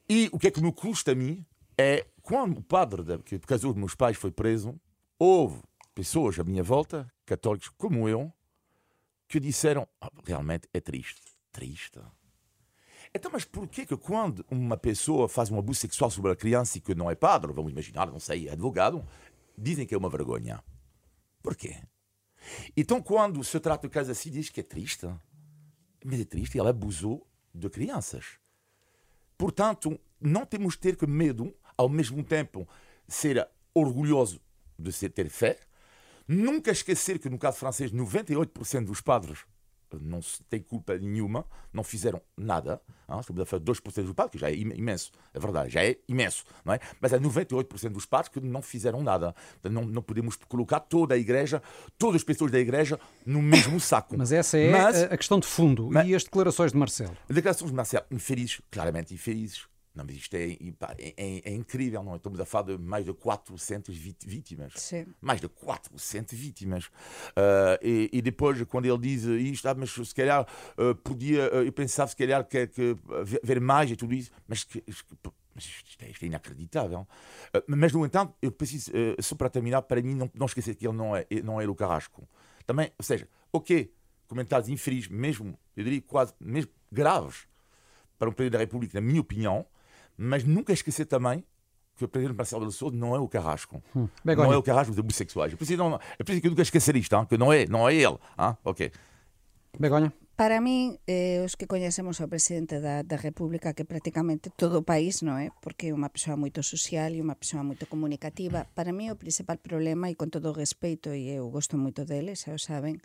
E 0.09 0.29
o 0.33 0.39
que 0.39 0.49
é 0.49 0.51
que 0.51 0.61
me 0.61 0.73
custa 0.73 1.13
a 1.13 1.15
mim 1.15 1.45
é 1.79 2.07
quando 2.23 2.59
o 2.59 2.63
padre 2.63 3.03
da- 3.03 3.19
que 3.19 3.39
casou 3.41 3.71
os 3.71 3.77
meus 3.77 3.95
pais 3.95 4.17
foi 4.17 4.31
preso, 4.31 4.79
houve 5.19 5.63
pessoas 5.95 6.39
à 6.39 6.45
minha 6.45 6.63
volta, 6.63 7.11
católicos 7.25 7.69
como 7.71 8.09
eu, 8.09 8.33
que 9.29 9.41
disseram 9.41 9.89
"Ah, 10.01 10.11
realmente 10.25 10.69
é 10.73 10.81
triste, 10.81 11.23
triste. 11.51 11.99
Então, 13.15 13.31
mas 13.33 13.45
por 13.45 13.67
que 13.69 13.87
quando 13.97 14.45
uma 14.51 14.77
pessoa 14.77 15.29
faz 15.29 15.51
um 15.51 15.59
abuso 15.59 15.81
sexual 15.81 16.11
sobre 16.11 16.33
a 16.33 16.37
criança 16.37 16.79
e 16.79 16.81
que 16.81 16.95
não 16.95 17.11
é 17.11 17.15
padre, 17.15 17.53
vamos 17.53 17.71
imaginar, 17.73 18.07
não 18.11 18.19
sei, 18.21 18.49
é 18.49 18.53
advogado, 18.53 19.07
dizem 19.57 19.87
que 19.87 19.95
é 19.95 19.99
uma 19.99 20.09
vergonha? 20.11 20.63
Por 21.43 21.55
quê? 21.57 21.83
Então, 22.77 23.01
quando 23.01 23.43
se 23.45 23.59
trata 23.61 23.87
de 23.89 23.93
caso 23.93 24.11
assim, 24.11 24.31
diz 24.31 24.51
que 24.51 24.61
é 24.61 24.63
triste. 24.63 25.09
Mas 26.05 26.21
é 26.21 26.25
triste, 26.25 26.59
ela 26.59 26.71
abusou 26.71 27.27
de 27.55 27.71
crianças. 27.71 28.39
Portanto, 29.37 29.99
não 30.21 30.47
temos 30.47 30.77
ter 30.77 30.97
que 30.97 31.07
medo, 31.07 31.55
ao 31.77 31.89
mesmo 31.89 32.23
tempo, 32.23 32.69
ser 33.07 33.47
orgulhoso 33.75 34.41
de 34.79 34.93
ter 35.09 35.29
fé. 35.29 35.59
Nunca 36.27 36.71
esquecer 36.71 37.19
que, 37.19 37.29
no 37.29 37.39
caso 37.39 37.59
francês, 37.59 37.93
98% 37.93 38.87
dos 38.87 39.01
padres 39.01 39.45
não 40.01 40.21
têm 40.49 40.61
culpa 40.61 40.97
nenhuma, 40.99 41.45
não 41.73 41.83
fizeram 41.85 42.21
nada. 42.37 42.81
Hein? 43.09 43.21
Estamos 43.21 43.43
a 43.43 43.47
falar 43.47 43.63
de 43.63 43.71
2% 43.73 44.03
dos 44.05 44.13
padres, 44.13 44.33
que 44.33 44.39
já 44.39 44.51
é 44.51 44.55
imenso, 44.55 45.11
é 45.33 45.39
verdade, 45.39 45.71
já 45.71 45.85
é 45.85 45.97
imenso, 46.09 46.45
não 46.65 46.73
é? 46.75 46.79
Mas 47.01 47.13
há 47.13 47.19
98% 47.21 47.91
dos 47.91 48.07
padres 48.07 48.29
que 48.33 48.41
não 48.41 48.63
fizeram 48.63 49.03
nada. 49.03 49.35
Não, 49.63 49.85
não 49.85 50.03
podemos 50.03 50.37
colocar 50.37 50.81
toda 50.81 51.15
a 51.15 51.19
igreja, 51.19 51.63
todas 51.99 52.17
as 52.17 52.25
pessoas 52.25 52.51
da 52.51 52.59
igreja, 52.59 52.99
no 53.27 53.43
mesmo 53.43 53.79
saco. 53.81 54.17
Mas 54.17 54.33
essa 54.33 54.57
é 54.59 54.71
Mas- 54.71 55.03
a- 55.03 55.07
a 55.07 55.17
questão 55.17 55.39
de 55.39 55.47
fundo. 55.47 55.89
Mas- 55.93 56.07
E 56.09 56.15
as 56.15 56.25
declarações 56.25 56.73
de 56.73 56.79
Marcelo? 56.79 57.17
Declarações 57.29 57.71
de 57.71 57.77
Marcelo, 57.77 58.05
infelizes, 58.11 58.61
claramente 58.71 59.13
infelizes. 59.15 59.67
Não, 59.95 60.05
mas 60.05 60.17
isto 60.17 60.35
é, 60.35 60.51
é- 60.99 61.15
é- 61.17 61.43
é 61.45 61.55
incrível, 61.55 62.03
não 62.03 62.15
é? 62.15 62.17
Estamos 62.17 62.41
a 62.41 62.45
falar 62.45 62.77
de 62.77 62.79
mais 62.79 63.05
de 63.05 63.13
400 63.13 63.97
vit- 63.97 64.27
vítimas. 64.27 64.73
Sim. 64.75 65.07
Mais 65.21 65.41
de 65.41 65.49
400 65.49 66.37
vítimas. 66.37 66.91
Ah, 67.37 67.79
e, 67.81 68.11
e 68.13 68.21
depois, 68.21 68.61
quando 68.65 68.87
ele 68.87 68.99
diz 68.99 69.23
isto, 69.23 69.67
ah, 69.69 69.75
mas 69.75 69.91
se 69.93 70.15
calhar 70.15 70.45
ah, 70.77 70.95
podia, 71.05 71.45
ah, 71.53 71.63
eu 71.63 71.73
pensava 71.73 72.09
se 72.11 72.17
calhar 72.17 72.45
que, 72.45 72.67
que 72.67 72.97
ver- 73.43 73.61
mais 73.61 73.89
e 73.91 73.95
tudo 73.97 74.13
isso, 74.15 74.33
mas, 74.49 74.65
que, 74.65 74.83
mas 75.55 75.65
isto, 75.65 76.03
é, 76.05 76.11
isto 76.11 76.23
é 76.25 76.27
inacreditável. 76.27 77.07
Ah, 77.53 77.63
mas, 77.69 77.93
no 77.93 78.05
entanto, 78.05 78.35
eu 78.43 78.51
preciso, 78.51 78.91
ah, 78.93 79.23
só 79.23 79.37
para 79.37 79.49
terminar, 79.49 79.83
para 79.83 80.03
mim, 80.03 80.17
não, 80.17 80.29
não 80.35 80.47
esquecer 80.47 80.75
que 80.75 80.89
ele 80.89 80.97
não 80.97 81.15
é, 81.15 81.25
não 81.45 81.61
é 81.61 81.69
o 81.69 81.75
Carrasco. 81.75 82.29
Também, 82.67 82.91
ou 82.99 83.05
seja, 83.05 83.29
ok, 83.53 83.95
comentários 84.27 84.69
infelizes, 84.69 85.07
mesmo, 85.09 85.57
eu 85.77 85.85
diria 85.85 86.03
quase, 86.03 86.35
mesmo 86.41 86.73
graves, 86.91 87.47
para 88.19 88.29
um 88.29 88.33
Presidente 88.33 88.53
da 88.55 88.59
República, 88.59 89.01
na 89.01 89.07
minha 89.07 89.21
opinião, 89.21 89.65
mas 90.17 90.45
nunca 90.45 90.73
esquecer 90.73 91.07
também 91.07 91.45
que 91.97 92.05
o 92.05 92.09
Presidente 92.09 92.37
Marcelo 92.37 92.67
de 92.67 92.73
Souza 92.73 92.97
não 92.97 93.15
é 93.15 93.19
o 93.19 93.29
Carrasco. 93.29 93.83
Begonha. 94.25 94.49
Não 94.49 94.55
é 94.55 94.57
o 94.57 94.63
Carrasco 94.63 94.93
dos 94.93 94.99
homossexuais. 94.99 95.53
Eu 95.53 95.59
preciso, 95.59 95.79
não, 95.79 95.93
eu 95.93 96.25
preciso 96.25 96.41
que 96.41 96.47
eu 96.49 96.51
nunca 96.51 96.63
esquecer 96.63 96.97
isto, 96.97 97.15
hein, 97.15 97.27
que 97.27 97.39
não 97.39 97.53
é, 97.53 97.67
não 97.67 97.89
é 97.89 97.95
ele. 97.95 98.19
hein? 98.39 98.57
Ok. 98.65 98.91
Begonha? 99.79 100.13
Para 100.37 100.61
min, 100.61 100.99
eh, 101.07 101.47
os 101.47 101.55
que 101.55 101.71
coñecemos 101.71 102.19
ao 102.19 102.27
presidente 102.27 102.83
da, 102.83 103.07
da 103.07 103.15
República, 103.15 103.71
que 103.71 103.87
prácticamente 103.87 104.51
todo 104.51 104.83
o 104.83 104.83
país, 104.83 105.23
non 105.23 105.39
é? 105.39 105.55
Porque 105.63 105.87
é 105.87 105.95
unha 105.95 106.11
persoa 106.11 106.35
moito 106.35 106.59
social 106.67 107.15
e 107.15 107.23
unha 107.23 107.39
persoa 107.39 107.63
moito 107.63 107.87
comunicativa. 107.87 108.67
Para 108.75 108.91
mí 108.91 109.15
o 109.15 109.15
principal 109.15 109.63
problema, 109.63 110.11
e 110.11 110.19
con 110.19 110.35
todo 110.35 110.51
o 110.51 110.59
respeito, 110.59 111.15
e 111.15 111.31
eu 111.31 111.47
gosto 111.55 111.79
moito 111.79 112.03
dele, 112.03 112.35
xa 112.35 112.51
o 112.51 112.59
saben, 112.59 112.99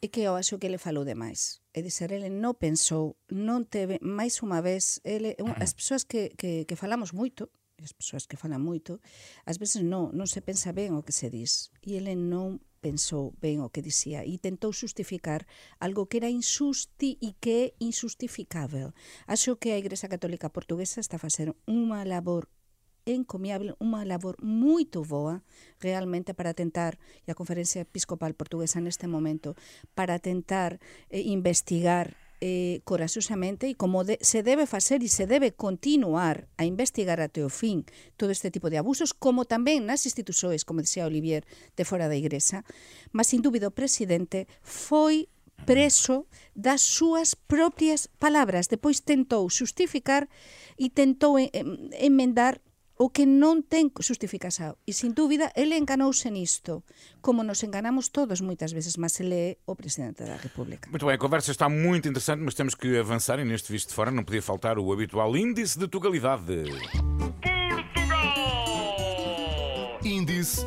é 0.00 0.08
que 0.08 0.24
eu 0.24 0.32
acho 0.32 0.56
que 0.56 0.64
ele 0.64 0.80
falou 0.80 1.04
demais. 1.04 1.59
Eh, 1.72 1.86
e 1.86 2.04
ele 2.10 2.30
non 2.30 2.58
pensou, 2.58 3.14
non 3.30 3.62
teve, 3.66 4.02
máis 4.02 4.42
unha 4.42 4.58
vez, 4.58 4.98
ele, 5.06 5.38
eh, 5.38 5.56
as 5.62 5.70
persoas 5.70 6.02
que, 6.02 6.34
que, 6.34 6.66
que 6.66 6.76
falamos 6.76 7.14
moito, 7.14 7.50
as 7.80 7.92
persoas 7.92 8.26
que 8.26 8.36
falan 8.36 8.60
moito, 8.60 9.00
ás 9.48 9.56
veces 9.56 9.80
non, 9.86 10.12
non 10.12 10.28
se 10.28 10.42
pensa 10.42 10.74
ben 10.74 10.92
o 10.98 11.04
que 11.06 11.14
se 11.14 11.32
diz. 11.32 11.72
E 11.80 11.96
ele 11.96 12.12
non 12.18 12.60
pensou 12.80 13.36
ben 13.40 13.60
o 13.60 13.68
que 13.68 13.84
dicía 13.84 14.24
e 14.24 14.40
tentou 14.40 14.72
justificar 14.72 15.44
algo 15.78 16.08
que 16.08 16.18
era 16.20 16.32
insusti 16.32 17.20
e 17.20 17.36
que 17.36 17.52
é 17.52 17.66
insustificável. 17.78 18.92
Acho 19.28 19.56
que 19.60 19.72
a 19.72 19.80
Igreja 19.80 20.08
Católica 20.08 20.52
Portuguesa 20.52 21.00
está 21.00 21.16
a 21.20 21.24
facer 21.24 21.52
unha 21.68 22.04
labor 22.08 22.48
encomiable, 23.14 23.74
unha 23.82 24.06
labor 24.06 24.38
moito 24.42 25.02
boa 25.04 25.42
realmente 25.80 26.34
para 26.34 26.54
tentar, 26.54 26.98
e 27.26 27.30
a 27.30 27.38
Conferencia 27.38 27.82
Episcopal 27.82 28.34
Portuguesa 28.34 28.80
neste 28.80 29.06
momento, 29.06 29.56
para 29.94 30.18
tentar 30.18 30.78
eh, 31.08 31.22
investigar 31.26 32.16
eh, 32.40 32.80
corasosamente 32.84 33.68
e 33.68 33.76
como 33.76 34.02
de, 34.02 34.16
se 34.24 34.42
debe 34.42 34.64
facer 34.64 35.04
e 35.04 35.12
se 35.12 35.28
debe 35.28 35.52
continuar 35.52 36.48
a 36.56 36.64
investigar 36.64 37.20
até 37.20 37.44
o 37.44 37.52
fin 37.52 37.84
todo 38.16 38.32
este 38.32 38.50
tipo 38.50 38.72
de 38.72 38.80
abusos, 38.80 39.12
como 39.12 39.44
tamén 39.44 39.84
nas 39.84 40.08
instituciones, 40.08 40.64
como 40.64 40.80
dixía 40.80 41.04
Olivier, 41.04 41.44
de 41.76 41.84
fora 41.84 42.08
da 42.08 42.16
igresa. 42.16 42.64
Mas, 43.12 43.28
sin 43.28 43.44
dúbida, 43.44 43.68
o 43.68 43.76
presidente 43.76 44.48
foi 44.64 45.28
preso 45.68 46.24
das 46.56 46.80
súas 46.80 47.36
propias 47.36 48.08
palabras. 48.18 48.72
Depois 48.72 49.04
tentou 49.04 49.44
justificar 49.52 50.28
e 50.80 50.88
tentou 50.88 51.36
emendar 51.36 52.56
eh, 52.56 52.69
o 53.00 53.08
que 53.08 53.24
non 53.24 53.64
ten 53.64 53.88
justificación. 53.96 54.76
E, 54.84 54.92
sin 54.92 55.16
dúbida, 55.16 55.48
ele 55.56 55.80
enganouse 55.80 56.28
nisto, 56.28 56.84
como 57.24 57.40
nos 57.40 57.64
enganamos 57.64 58.12
todos 58.12 58.44
moitas 58.44 58.76
veces, 58.76 59.00
mas 59.00 59.16
ele 59.24 59.32
é 59.32 59.50
o 59.64 59.72
Presidente 59.72 60.20
da 60.28 60.36
República. 60.36 60.92
Muito 60.92 61.08
bem, 61.08 61.16
a 61.16 61.18
conversa 61.18 61.48
está 61.48 61.64
muito 61.72 62.12
interessante, 62.12 62.44
mas 62.44 62.52
temos 62.52 62.76
que 62.76 63.00
avançar 63.00 63.40
e 63.40 63.44
neste 63.48 63.72
visto 63.72 63.88
de 63.88 63.96
fora 63.96 64.12
não 64.12 64.20
podia 64.20 64.44
faltar 64.44 64.76
o 64.76 64.92
habitual 64.92 65.32
índice 65.32 65.78
de 65.80 65.88
tugalidade. 65.88 66.68
Índice 70.04 70.66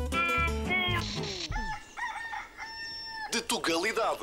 de 3.34 3.42
Tugalidade. 3.42 4.20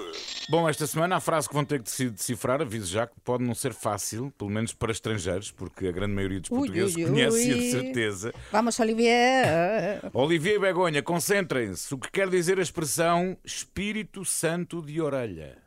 Bom, 0.50 0.70
esta 0.70 0.88
semana 0.88 1.18
a 1.18 1.20
frase 1.20 1.46
que 1.50 1.54
vão 1.54 1.66
ter 1.66 1.84
que 1.84 1.92
se 1.92 2.10
decifrar, 2.10 2.62
aviso 2.62 2.88
já 2.88 3.06
que 3.06 3.14
pode 3.26 3.44
não 3.44 3.54
ser 3.54 3.74
fácil, 3.74 4.32
pelo 4.38 4.50
menos 4.50 4.74
para 4.74 4.90
estrangeiros, 4.92 5.52
porque 5.52 5.88
a 5.88 5.92
grande 5.92 6.14
maioria 6.14 6.40
dos 6.40 6.50
Ui, 6.50 6.60
portugueses 6.60 6.96
ui, 6.96 7.04
conhece-a 7.06 7.54
de 7.54 7.60
ui. 7.60 7.72
certeza. 7.72 8.34
Vamos, 8.54 8.80
Olivier. 8.80 10.00
Olivier 10.14 10.56
e 10.56 10.60
Begonha, 10.60 11.04
concentrem-se. 11.04 11.94
O 11.94 11.98
que 11.98 12.10
quer 12.10 12.30
dizer 12.30 12.58
a 12.58 12.62
expressão 12.62 13.36
Espírito 13.44 14.24
Santo 14.24 14.82
de 14.82 15.02
orelha? 15.02 15.58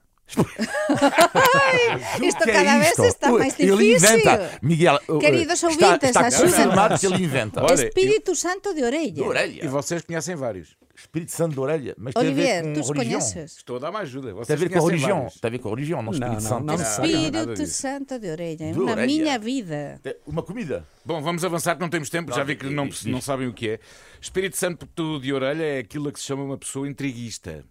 Isto 2.22 2.48
é 2.48 2.52
cada 2.52 2.78
vez 2.78 2.88
isto? 2.92 3.04
está 3.04 3.30
Ui, 3.30 3.38
mais 3.40 3.60
Ele 3.60 3.76
difícil. 3.76 4.16
inventa. 4.16 4.58
Miguel, 4.62 4.98
uh, 5.06 5.18
Queridos 5.18 5.62
está, 5.62 5.66
ouvintes, 5.68 6.08
está 6.08 6.20
ajudem-nos. 6.26 6.54
confirmado 6.56 6.98
que 6.98 7.06
ele 7.06 7.22
inventa. 7.24 7.62
Olha, 7.62 7.74
Espírito 7.74 8.34
Santo 8.34 8.72
de 8.74 8.82
orelha. 8.82 9.12
De 9.12 9.20
orelha. 9.22 9.64
E 9.64 9.68
vocês 9.68 10.02
conhecem 10.02 10.34
vários. 10.34 10.76
Espírito 11.04 11.32
Santo 11.32 11.52
de 11.54 11.60
orelha. 11.60 11.94
Mas 11.98 12.14
tem 12.14 12.22
a 12.22 12.26
Olivier, 12.26 12.62
ver 12.64 12.72
tu 12.72 12.74
com 12.74 12.80
os 12.80 12.88
religião. 12.98 13.20
conheces? 13.20 13.56
Estou 13.56 13.76
a 13.76 13.78
dar 13.78 13.92
mais 13.92 14.08
ajuda. 14.08 14.28
Tem 14.28 14.32
a 14.32 14.44
Vocês 14.44 14.60
ver 14.60 14.68
com 14.70 14.78
a 14.78 14.86
religião. 14.90 15.16
vários. 15.18 15.34
Tem 15.40 15.48
a 15.48 15.52
ver 15.52 15.58
com 15.58 15.68
a 15.68 15.70
religião, 15.72 15.98
não 16.02 16.04
Não, 16.04 16.12
Espírito 16.12 16.34
não, 16.34 16.40
Santo. 16.50 16.64
não 16.64 16.74
Espírito. 16.74 17.66
Santo 17.66 18.18
de 18.18 18.30
orelha. 18.30 18.72
De 18.72 18.78
Na 18.78 18.92
orelha. 18.92 19.06
minha 19.06 19.38
vida. 19.38 20.00
Tem 20.02 20.14
Uma 20.26 20.42
comida. 20.42 20.84
Bom, 21.04 21.20
vamos 21.22 21.44
avançar 21.44 21.74
que 21.74 21.80
não 21.82 21.88
temos 21.90 22.08
tempo, 22.10 22.32
já 22.34 22.42
vi 22.42 22.56
que 22.56 22.66
não, 22.70 22.88
diz, 22.88 23.04
não 23.04 23.18
diz. 23.18 23.24
sabem 23.24 23.46
o 23.46 23.52
que 23.52 23.68
é. 23.68 23.80
Espírito 24.20 24.56
Santo 24.56 24.88
de 25.20 25.32
orelha 25.32 25.62
é 25.62 25.78
aquilo 25.78 26.08
a 26.08 26.12
que 26.12 26.18
se 26.18 26.24
chama 26.24 26.42
uma 26.42 26.56
pessoa 26.58 26.88
intriguista. 26.88 27.64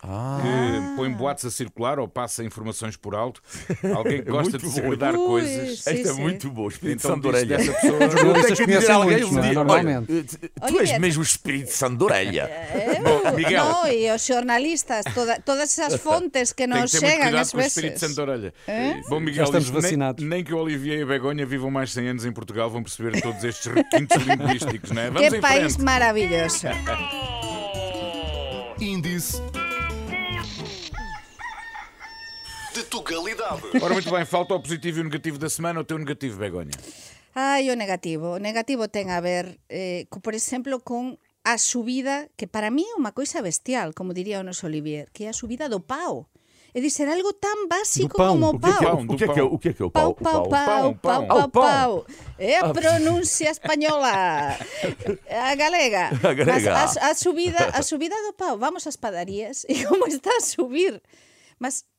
Que 0.00 0.96
põe 0.96 1.12
boatos 1.12 1.44
a 1.44 1.50
circular 1.50 1.98
ou 1.98 2.08
passa 2.08 2.42
informações 2.42 2.96
por 2.96 3.14
alto. 3.14 3.42
Alguém 3.94 4.22
que 4.24 4.30
gosta 4.30 4.50
muito 4.52 4.58
de 4.58 4.64
bom. 4.66 4.72
segredar 4.72 5.14
Ui, 5.14 5.26
coisas. 5.26 5.80
sim, 5.80 5.90
Esta 5.90 6.08
é 6.08 6.12
sim. 6.14 6.20
muito 6.22 6.50
boa. 6.50 6.68
Espírito 6.70 6.98
Então 7.00 7.10
Santo 7.16 7.22
de 7.22 7.28
diz 7.28 7.42
orelha. 7.42 7.56
dessa 7.58 7.72
pessoa. 7.80 8.06
Os 8.06 8.12
jornalistas 8.12 8.50
dizer 8.52 8.64
conhecem 8.64 8.94
alguém 8.94 9.10
muitos, 9.18 9.30
um 9.30 9.34
não 9.34 9.40
é? 9.42 9.44
dia, 9.46 9.54
Normalmente. 9.54 10.12
olha, 10.12 10.24
tu- 10.24 10.38
tu 10.38 10.48
és 10.64 10.74
Olivier. 10.74 11.00
mesmo 11.00 11.20
o 11.20 11.24
Espírito 11.24 11.70
Santo 11.72 11.98
de 11.98 12.04
orelha. 12.04 12.50
Bom, 13.04 13.36
Miguel. 13.36 13.64
No, 13.64 13.86
e 13.88 14.10
os 14.14 14.26
jornalistas, 14.26 15.04
toda, 15.14 15.38
todas 15.40 15.78
esas 15.78 16.00
fontes 16.00 16.52
que 16.54 16.66
nos 16.66 16.90
chegam 16.90 17.38
às 17.38 17.52
o 17.52 17.60
Espírito. 17.60 17.98
Santo 18.00 18.14
de 18.14 18.20
orelha. 18.22 18.54
Bom, 19.08 19.20
Miguel, 19.20 19.34
Já 19.36 19.44
estamos 19.44 19.70
nem- 19.70 19.82
vacinados. 19.82 20.24
Nem, 20.24 20.42
que 20.42 20.54
o 20.54 20.58
Olivier 20.58 21.00
e 21.00 21.02
a 21.02 21.06
Begonha 21.06 21.44
vivam 21.44 21.70
mais 21.70 21.92
100 21.92 22.08
anos 22.08 22.24
em 22.24 22.32
Portugal 22.32 22.70
vão 22.70 22.82
perceber 22.82 23.20
todos 23.20 23.44
estes 23.44 23.66
requintes 23.70 24.16
linguísticos, 24.24 24.92
não 24.92 25.02
é? 25.02 25.10
Vamos 25.10 25.28
Que 25.28 25.36
em 25.36 25.40
país 25.42 25.74
frente. 25.74 25.84
maravilhoso. 25.84 26.66
Índice 28.80 29.42
de 32.74 32.82
Tugalidade. 32.84 33.62
Ora, 33.82 33.94
muito 33.94 34.10
bem, 34.10 34.24
falta 34.24 34.54
o 34.54 34.60
positivo 34.60 34.98
e 34.98 35.00
o 35.02 35.04
negativo 35.04 35.38
da 35.38 35.48
semana. 35.48 35.80
O 35.80 35.84
teu 35.84 35.98
negativo, 35.98 36.38
Begonha. 36.38 36.72
Ai, 37.34 37.70
o 37.70 37.76
negativo. 37.76 38.34
O 38.34 38.38
negativo 38.38 38.88
ten 38.88 39.10
a 39.10 39.20
ver, 39.20 39.58
eh, 39.68 40.06
co, 40.10 40.20
por 40.20 40.34
exemplo, 40.34 40.80
con 40.80 41.18
a 41.44 41.56
subida, 41.58 42.28
que 42.36 42.46
para 42.46 42.70
mí 42.70 42.84
é 42.84 42.98
unha 43.00 43.14
coisa 43.16 43.40
bestial, 43.40 43.94
como 43.96 44.12
diría 44.12 44.42
o 44.42 44.46
noso 44.46 44.68
Olivier, 44.68 45.08
que 45.14 45.24
é 45.24 45.32
a 45.32 45.36
subida 45.36 45.70
do 45.70 45.80
pau. 45.80 46.28
É 46.70 46.78
dizer, 46.78 47.10
algo 47.10 47.34
tan 47.34 47.66
básico 47.66 48.14
pão. 48.14 48.38
como 48.38 48.54
o 48.54 48.60
pau. 48.60 49.02
o 49.02 49.16
que 49.18 49.24
é, 49.24 49.28
que 49.34 49.40
é, 49.40 49.42
o 49.42 49.58
que 49.58 49.68
é, 49.70 49.72
que 49.74 49.82
é 49.82 49.86
o 49.86 49.90
Pau, 49.90 50.14
pau? 50.14 50.46
pau, 50.46 50.94
pau, 50.94 50.94
Pau, 50.94 51.26
pau, 51.26 51.48
pau. 51.50 51.92
É 52.38 52.62
a 52.62 52.70
pronuncia 52.70 53.50
española. 53.50 54.54
A 55.26 55.54
galega. 55.58 56.14
A 56.14 56.30
galega. 56.30 56.70
Mas 56.70 56.94
a, 56.96 57.10
a 57.10 57.14
subida, 57.18 57.74
a 57.74 57.82
subida 57.82 58.14
do 58.22 58.34
pau. 58.38 58.54
Vamos 58.54 58.86
ás 58.86 58.94
padarías 58.94 59.66
e 59.70 59.82
como 59.82 60.06
está 60.06 60.30
a 60.30 60.40
subir. 60.40 61.02
Mas 61.58 61.89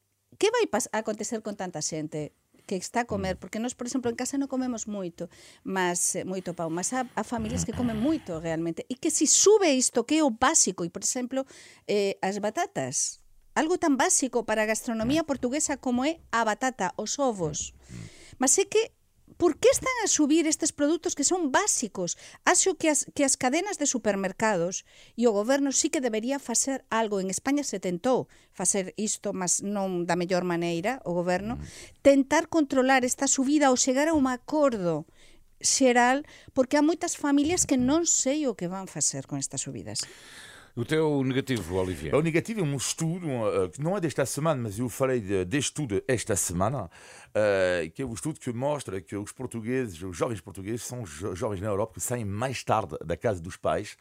que 0.41 0.49
vai 0.49 0.65
a 0.65 0.97
acontecer 1.05 1.45
con 1.45 1.53
tanta 1.53 1.85
xente? 1.85 2.33
que 2.65 2.75
está 2.75 3.01
a 3.01 3.05
comer, 3.05 3.35
mm. 3.35 3.39
porque 3.39 3.59
nós, 3.59 3.73
por 3.73 3.85
exemplo, 3.85 4.09
en 4.09 4.15
casa 4.15 4.39
non 4.39 4.47
comemos 4.47 4.87
moito, 4.87 5.27
mas 5.67 6.15
eh, 6.15 6.23
moito 6.23 6.55
pau, 6.55 6.71
mas 6.71 6.93
há, 6.95 7.03
há 7.17 7.23
familias 7.25 7.67
que 7.67 7.75
comen 7.75 7.99
moito 7.99 8.39
realmente, 8.39 8.87
e 8.87 8.95
que 8.95 9.11
si 9.11 9.27
sube 9.27 9.67
isto 9.75 10.07
que 10.07 10.21
é 10.21 10.23
o 10.23 10.31
básico, 10.31 10.87
e 10.87 10.89
por 10.89 11.03
exemplo, 11.03 11.43
eh, 11.89 12.15
as 12.23 12.39
batatas, 12.39 13.19
algo 13.59 13.75
tan 13.75 13.99
básico 13.99 14.47
para 14.47 14.63
a 14.63 14.69
gastronomía 14.69 15.25
mm. 15.25 15.27
portuguesa 15.27 15.75
como 15.77 16.07
é 16.07 16.23
a 16.31 16.47
batata, 16.47 16.95
os 16.95 17.19
ovos. 17.19 17.75
Mm. 17.91 18.39
Mas 18.39 18.55
é 18.55 18.65
que 18.65 18.95
Por 19.41 19.57
que 19.57 19.69
están 19.69 19.97
a 20.05 20.07
subir 20.07 20.45
estes 20.45 20.71
produtos 20.71 21.15
que 21.15 21.23
son 21.23 21.51
básicos? 21.51 22.15
Acho 22.45 22.77
que 22.77 22.93
as, 22.93 23.09
que 23.15 23.25
as 23.25 23.37
cadenas 23.41 23.81
de 23.81 23.89
supermercados 23.89 24.85
e 25.17 25.25
o 25.25 25.33
goberno 25.33 25.73
sí 25.73 25.89
que 25.89 25.97
debería 25.97 26.37
facer 26.37 26.85
algo. 26.93 27.17
En 27.17 27.33
España 27.33 27.65
se 27.65 27.81
tentou 27.81 28.29
facer 28.53 28.93
isto, 29.01 29.33
mas 29.33 29.65
non 29.65 30.05
da 30.05 30.13
mellor 30.13 30.45
maneira 30.45 31.01
o 31.09 31.17
goberno. 31.17 31.57
Mm. 31.57 31.65
Tentar 32.05 32.53
controlar 32.53 33.01
esta 33.01 33.25
subida 33.25 33.73
ou 33.73 33.81
chegar 33.81 34.05
a 34.05 34.13
un 34.13 34.29
acordo 34.29 35.09
xeral, 35.57 36.21
porque 36.53 36.77
há 36.77 36.85
moitas 36.85 37.17
familias 37.17 37.65
que 37.65 37.81
non 37.81 38.05
sei 38.05 38.45
o 38.45 38.53
que 38.53 38.69
van 38.69 38.85
facer 38.85 39.25
con 39.25 39.41
estas 39.41 39.65
subidas. 39.65 40.05
O 40.75 40.85
teu 40.85 41.23
negativo, 41.23 41.75
Olivier. 41.75 42.15
O 42.15 42.21
negativo 42.21 42.61
é 42.61 42.63
um 42.63 42.75
estudo 42.75 43.27
uh, 43.27 43.69
que 43.69 43.81
não 43.81 43.97
é 43.97 43.99
desta 43.99 44.25
semana, 44.25 44.63
mas 44.63 44.79
eu 44.79 44.87
falei 44.87 45.19
de, 45.19 45.43
deste 45.43 45.69
estudo 45.69 46.01
esta 46.07 46.35
semana, 46.35 46.85
uh, 46.85 47.91
que 47.91 48.01
é 48.01 48.05
um 48.05 48.13
estudo 48.13 48.39
que 48.39 48.53
mostra 48.53 49.01
que 49.01 49.15
os 49.15 49.31
portugueses, 49.31 50.01
os 50.01 50.15
jovens 50.15 50.39
portugueses, 50.39 50.83
são 50.83 51.05
jo 51.05 51.35
jovens 51.35 51.59
na 51.61 51.67
Europa 51.67 51.95
que 51.95 52.01
saem 52.01 52.23
mais 52.23 52.63
tarde 52.63 52.95
da 53.03 53.17
casa 53.17 53.41
dos 53.41 53.57
pais. 53.57 53.97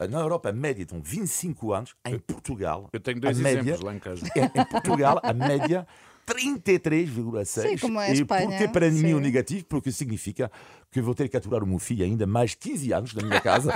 Uh, 0.00 0.08
na 0.08 0.18
Europa, 0.18 0.48
a 0.48 0.52
média 0.52 0.82
estão 0.82 1.00
25 1.00 1.72
anos. 1.72 1.94
Em 2.04 2.18
Portugal, 2.18 2.88
Eu 2.92 3.00
tenho 3.00 3.20
dois 3.20 3.38
a 3.38 3.42
média, 3.42 3.60
exemplos 3.60 3.80
lá 3.82 3.94
em 3.94 3.98
casa. 4.00 4.26
Em, 4.34 4.60
em 4.60 4.64
Portugal, 4.64 5.20
a 5.22 5.32
média 5.32 5.86
33,6. 6.28 7.46
Sim, 7.46 7.78
como 7.78 8.00
é 8.00 8.06
a 8.06 8.10
e 8.10 8.12
Espanha, 8.14 8.48
porque 8.48 8.68
para 8.68 8.90
mim 8.90 9.14
o 9.14 9.20
negativo, 9.20 9.64
porque 9.66 9.90
significa 9.90 10.50
que 10.90 11.00
eu 11.00 11.04
vou 11.04 11.14
ter 11.14 11.28
que 11.28 11.36
aturar 11.36 11.62
o 11.62 11.66
meu 11.66 11.78
filho 11.78 12.04
ainda 12.04 12.26
mais 12.26 12.54
15 12.54 12.92
anos 12.92 13.14
na 13.14 13.22
minha 13.22 13.40
casa. 13.40 13.72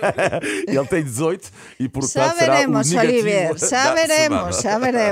Ele 0.66 0.86
tem 0.86 1.02
18 1.02 1.50
e 1.80 1.88
portanto 1.88 2.12
Xa 2.12 2.34
será 2.34 2.54
o 2.54 2.68
negativo 2.68 2.98
Oliver, 2.98 3.58
xa 3.58 3.94
veremos. 3.94 4.62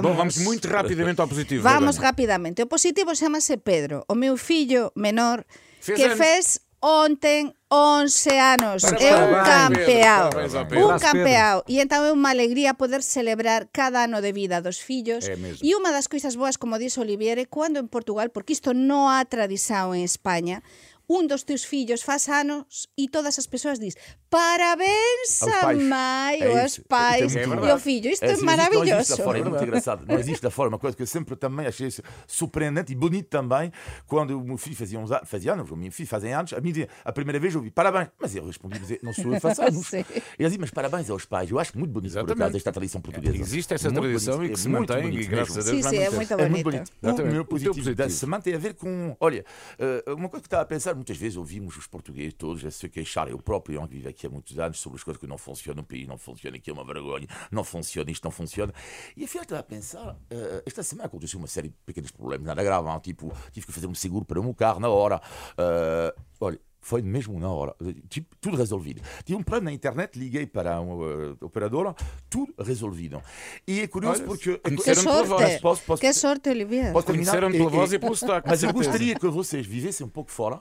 Bom, 0.02 0.14
vamos 0.14 0.36
muito 0.38 0.68
rapidamente 0.68 1.20
ao 1.20 1.28
positivo. 1.28 1.62
Vamos 1.62 1.96
rapidamente. 1.96 2.62
O 2.62 2.66
positivo 2.66 3.14
chamase 3.14 3.56
Pedro, 3.56 4.04
o 4.08 4.14
meu 4.14 4.36
fillo 4.36 4.90
menor, 4.96 5.44
Fez 5.80 5.98
que 5.98 6.04
anos. 6.04 6.18
fez 6.18 6.60
onten 6.84 7.56
11 7.70 8.38
anos. 8.38 8.84
É 8.84 9.16
un 9.16 9.32
campeao. 9.40 10.28
Un 10.76 10.98
campeao. 11.00 11.64
E 11.64 11.80
entón 11.80 12.04
é 12.04 12.12
unha 12.12 12.28
alegría 12.28 12.76
poder 12.76 13.00
celebrar 13.00 13.72
cada 13.72 14.04
ano 14.04 14.20
de 14.20 14.36
vida 14.36 14.60
dos 14.60 14.84
fillos. 14.84 15.24
É 15.24 15.32
e 15.64 15.72
unha 15.72 15.96
das 15.96 16.12
coisas 16.12 16.36
boas, 16.36 16.60
como 16.60 16.76
dixo 16.76 17.00
Olivier, 17.00 17.40
é 17.40 17.48
cando 17.48 17.80
en 17.80 17.88
Portugal, 17.88 18.28
porque 18.28 18.52
isto 18.52 18.76
non 18.76 19.08
há 19.08 19.24
tradición 19.24 19.96
en 19.96 20.04
España, 20.04 20.60
un 21.08 21.26
dos 21.26 21.42
teus 21.44 21.64
fillos 21.64 22.02
faz 22.02 22.28
anos 22.28 22.88
e 22.96 23.08
todas 23.08 23.38
as 23.38 23.46
persoas 23.46 23.78
dis 23.78 23.94
parabéns 24.30 25.42
Aos 25.42 25.52
a 25.52 25.60
pais. 25.60 25.82
mai 25.82 26.40
É 26.40 26.48
ou 26.48 26.58
aos 26.58 26.78
é 26.78 26.82
pais 26.88 27.34
e 27.34 27.38
ao 27.70 27.78
filho. 27.78 28.10
Isto 28.10 28.24
é, 28.24 28.32
assim, 28.32 28.44
maravilhoso. 28.44 28.84
Não 28.90 28.98
existe 28.98 29.10
lá 29.18 29.24
fora, 29.24 29.38
é 29.38 29.44
muito 29.44 29.62
engraçado. 29.64 30.06
Não 30.06 30.18
existe 30.18 30.42
lá 30.44 30.50
fora. 30.50 30.68
Uma 30.68 30.78
coisa 30.78 30.96
que 30.96 31.02
eu 31.02 31.06
sempre 31.06 31.36
também 31.36 31.66
achei 31.66 31.88
surpreendente 32.26 32.92
e 32.92 32.94
bonito 32.96 33.28
também, 33.28 33.72
quando 34.06 34.38
o 34.38 34.44
meu 34.44 34.56
filho 34.58 34.76
fazia, 34.76 34.98
uns, 34.98 35.12
a- 35.12 35.24
fazia 35.24 35.52
anos, 35.52 35.70
o 35.70 35.76
meu 35.76 35.90
filho 35.92 36.08
fazia 36.08 36.38
anos, 36.38 36.52
a 36.52 36.60
dizia, 36.60 36.88
a 37.04 37.12
primeira 37.12 37.38
vez 37.38 37.54
eu 37.54 37.60
ouvi 37.60 37.70
parabéns, 37.70 38.08
mas 38.18 38.34
eu 38.34 38.44
respondi, 38.46 38.78
mas 38.80 38.98
não 39.02 39.12
sou 39.12 39.26
eu 39.26 39.32
que 39.34 39.40
faço 39.40 39.62
anos. 39.62 39.86
Sim. 39.86 40.04
Ele 40.38 40.48
dizia, 40.48 40.58
mas 40.60 40.70
parabéns 40.70 41.08
aos 41.10 41.24
pais. 41.24 41.50
Eu 41.50 41.58
acho 41.58 41.78
muito 41.78 41.90
bonito, 41.92 42.12
por 42.12 42.18
Exatamente. 42.18 42.42
acaso, 42.42 42.56
esta 42.56 42.72
tradição 42.72 43.00
portuguesa. 43.00 43.36
Existe 43.36 43.74
essa 43.74 43.88
Muito 43.90 44.02
tradição 44.02 44.36
bonito, 44.36 44.46
e 44.50 44.54
que 44.54 44.60
é 44.60 44.62
se 44.62 44.68
muito 44.68 44.88
mantém, 44.90 45.02
bonito 45.10 45.22
e 45.22 45.26
graças 45.26 45.56
mesmo. 45.56 45.68
a 45.68 45.72
Deus 45.72 45.84
Sim, 45.84 45.90
sim, 45.90 45.96
é 46.02 46.10
muito 46.10 46.32
É 46.34 46.48
muito 46.48 46.64
bonito. 46.64 46.92
bonito. 47.02 47.22
O 47.22 47.26
meu 47.26 47.44
positivo 47.44 47.74
da 47.94 48.04
positivo. 48.04 48.10
semana 48.10 48.42
tem 48.42 48.54
a 48.54 48.58
ver 48.58 48.74
com. 48.74 49.16
Olha, 49.20 49.44
eh, 49.78 50.04
uma 50.08 50.28
coisa 50.28 50.42
que 50.42 50.46
estava 50.48 50.62
a 50.62 50.66
pensar, 50.66 50.93
muitas 50.94 51.16
vezes 51.16 51.36
ouvimos 51.36 51.76
os 51.76 51.86
portugueses 51.86 52.34
todos 52.34 52.64
a 52.64 52.70
se 52.70 52.88
queixar, 52.88 53.28
eu 53.28 53.38
próprio, 53.38 53.80
eu 53.80 53.86
vivo 53.86 54.08
aqui 54.08 54.26
há 54.26 54.30
muitos 54.30 54.58
anos, 54.58 54.80
sobre 54.80 54.98
as 54.98 55.04
coisas 55.04 55.20
que 55.20 55.26
não 55.26 55.38
funcionam, 55.38 55.82
o 55.82 55.86
país 55.86 56.06
não 56.06 56.18
funciona, 56.18 56.56
aqui 56.56 56.70
é 56.70 56.72
uma 56.72 56.84
vergonha, 56.84 57.26
não 57.50 57.64
funciona, 57.64 58.10
isto 58.10 58.24
não 58.24 58.30
funciona. 58.30 58.72
E 59.16 59.24
afinal 59.24 59.42
estava 59.42 59.60
a 59.60 59.64
pensar, 59.64 60.16
eh, 60.30 60.62
esta 60.66 60.82
semana 60.82 61.06
aconteceu 61.06 61.38
uma 61.38 61.48
série 61.48 61.68
de 61.68 61.74
pequenos 61.84 62.10
problemas, 62.10 62.46
nada 62.46 62.62
grave, 62.62 62.88
hein? 62.88 63.00
tipo, 63.00 63.32
tive 63.52 63.66
que 63.66 63.72
fazer 63.72 63.86
um 63.86 63.94
seguro 63.94 64.24
para 64.24 64.40
o 64.40 64.42
meu 64.42 64.54
carro 64.54 64.80
na 64.80 64.88
hora. 64.88 65.20
Eh, 65.58 66.14
olha. 66.40 66.73
Foi 66.84 67.00
mesmo 67.00 67.40
na 67.40 67.48
hora, 67.48 67.74
tipo, 68.10 68.36
tudo 68.42 68.58
resolvido. 68.58 69.00
Tinha 69.24 69.38
um 69.38 69.42
plano 69.42 69.64
na 69.64 69.72
internet, 69.72 70.18
liguei 70.18 70.46
para 70.46 70.78
uma 70.82 70.94
uh, 70.94 71.36
operadora, 71.40 71.94
tudo 72.28 72.52
resolvido. 72.62 73.22
E 73.66 73.80
é 73.80 73.86
curioso 73.86 74.18
Olha, 74.20 74.26
porque. 74.26 74.58
Que 74.58 74.76
conheceram 74.76 75.02
pela 75.02 75.26
sorte. 75.26 75.28
voz. 75.42 75.60
Posso- 75.62 75.82
posso- 75.84 76.00
Que 76.02 76.12
sorte, 76.12 76.50
Olivier. 76.50 76.92
Posso 76.92 77.06
terminar? 77.06 77.30
Conheceram 77.30 77.50
pela 77.52 77.70
voz 77.70 77.92
e 77.94 77.98
pelo 77.98 78.14
sotaque. 78.14 78.48
Mas 78.50 78.62
eu 78.62 78.70
gostaria 78.70 79.14
que 79.18 79.26
vocês 79.28 79.66
vivessem 79.66 80.06
um 80.06 80.10
pouco 80.10 80.30
fora 80.30 80.60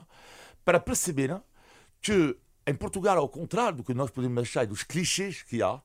para 0.64 0.80
perceberem 0.80 1.38
que 2.00 2.34
em 2.66 2.74
Portugal, 2.74 3.18
ao 3.18 3.28
contrário 3.28 3.76
do 3.76 3.84
que 3.84 3.92
nós 3.92 4.10
podemos 4.10 4.42
achar 4.42 4.66
dos 4.66 4.82
clichês 4.82 5.42
que 5.42 5.62
há, 5.62 5.78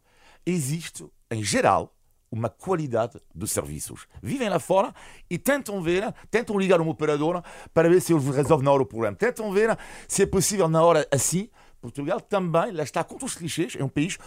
existe, 0.46 1.06
em 1.30 1.44
geral, 1.44 1.94
uma 2.32 2.50
qualidade 2.50 3.20
dos 3.34 3.52
serviços. 3.52 4.08
Vivem 4.22 4.50
lá 4.50 4.60
fora 4.60 4.94
e 5.30 5.38
tentam 5.38 5.82
ver, 5.82 6.14
tentam 6.30 6.58
ligar 6.58 6.80
uma 6.82 6.92
operadora 6.92 7.44
para 7.74 7.90
ver 7.90 8.02
se 8.02 8.14
eles 8.14 8.26
resolvem 8.26 8.66
na 8.66 8.72
hora 8.72 8.84
o 8.84 8.86
problema. 8.86 9.16
Tentam 9.16 9.52
ver 9.52 9.78
se 10.08 10.24
é 10.24 10.26
possível 10.26 10.68
na 10.68 10.84
hora 10.84 11.08
assim. 11.12 11.50
Portugal 11.82 12.20
também, 12.20 12.72
lá 12.72 12.84
está, 12.84 13.04
contra 13.04 13.26
os 13.26 13.36
clichês, 13.36 13.76
é 13.78 13.84
um 13.84 13.90
país 13.90 14.18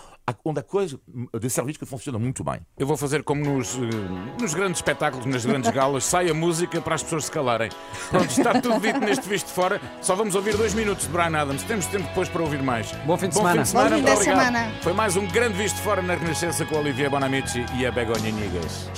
onde 0.45 0.61
a 0.61 0.63
coisa 0.63 0.99
de 1.39 1.51
serviços 1.51 1.79
que 1.79 1.87
funciona 1.87 2.19
muito 2.19 2.43
bem. 2.43 2.61
Eu 2.79 2.87
vou 2.87 2.97
fazer 2.97 3.23
como 3.23 3.45
nos, 3.45 3.77
eh, 3.77 4.41
nos 4.41 4.55
grandes 4.55 4.79
espetáculos, 4.79 5.27
nas 5.27 5.45
grandes 5.45 5.71
galas, 5.71 6.05
sai 6.05 6.31
a 6.31 6.35
música 6.35 6.81
para 6.81 6.95
as 6.95 7.03
pessoas 7.03 7.27
se 7.27 7.31
calarem. 7.31 7.71
Pronto, 8.11 8.31
está 8.31 8.61
tudo 8.61 8.81
dito 8.81 9.01
neste 9.01 9.29
visto 9.29 9.47
de 9.47 9.53
fora. 9.53 9.81
Só 10.01 10.15
vamos 10.15 10.35
ouvir 10.35 10.57
dois 10.57 10.75
minutos 10.75 11.07
de 11.07 11.13
Brian 11.13 11.37
Adams. 11.37 11.63
Temos 11.65 11.87
tempo 11.87 12.07
depois 12.09 12.29
para 12.29 12.43
ouvir 12.43 12.63
mais. 12.63 12.93
Bom 13.07 13.17
fim 13.17 13.29
de 13.29 13.35
semana. 13.35 13.63
Bom 13.63 13.67
fim 13.67 13.73
de 13.73 14.11
obrigado. 14.11 14.23
semana. 14.23 14.73
Foi 14.83 14.93
mais 14.93 15.17
um 15.17 15.27
grande 15.27 15.57
visto 15.59 15.77
de 15.77 15.83
fora 15.83 16.03
na 16.03 16.15
Renascença 16.15 16.65
com 16.65 16.77
a 16.77 16.81
Olivia 16.81 17.11
Bonamici 17.11 17.65
e 17.75 17.87
a 17.87 17.93
Begonha 17.93 18.31
Nigas. 18.31 18.93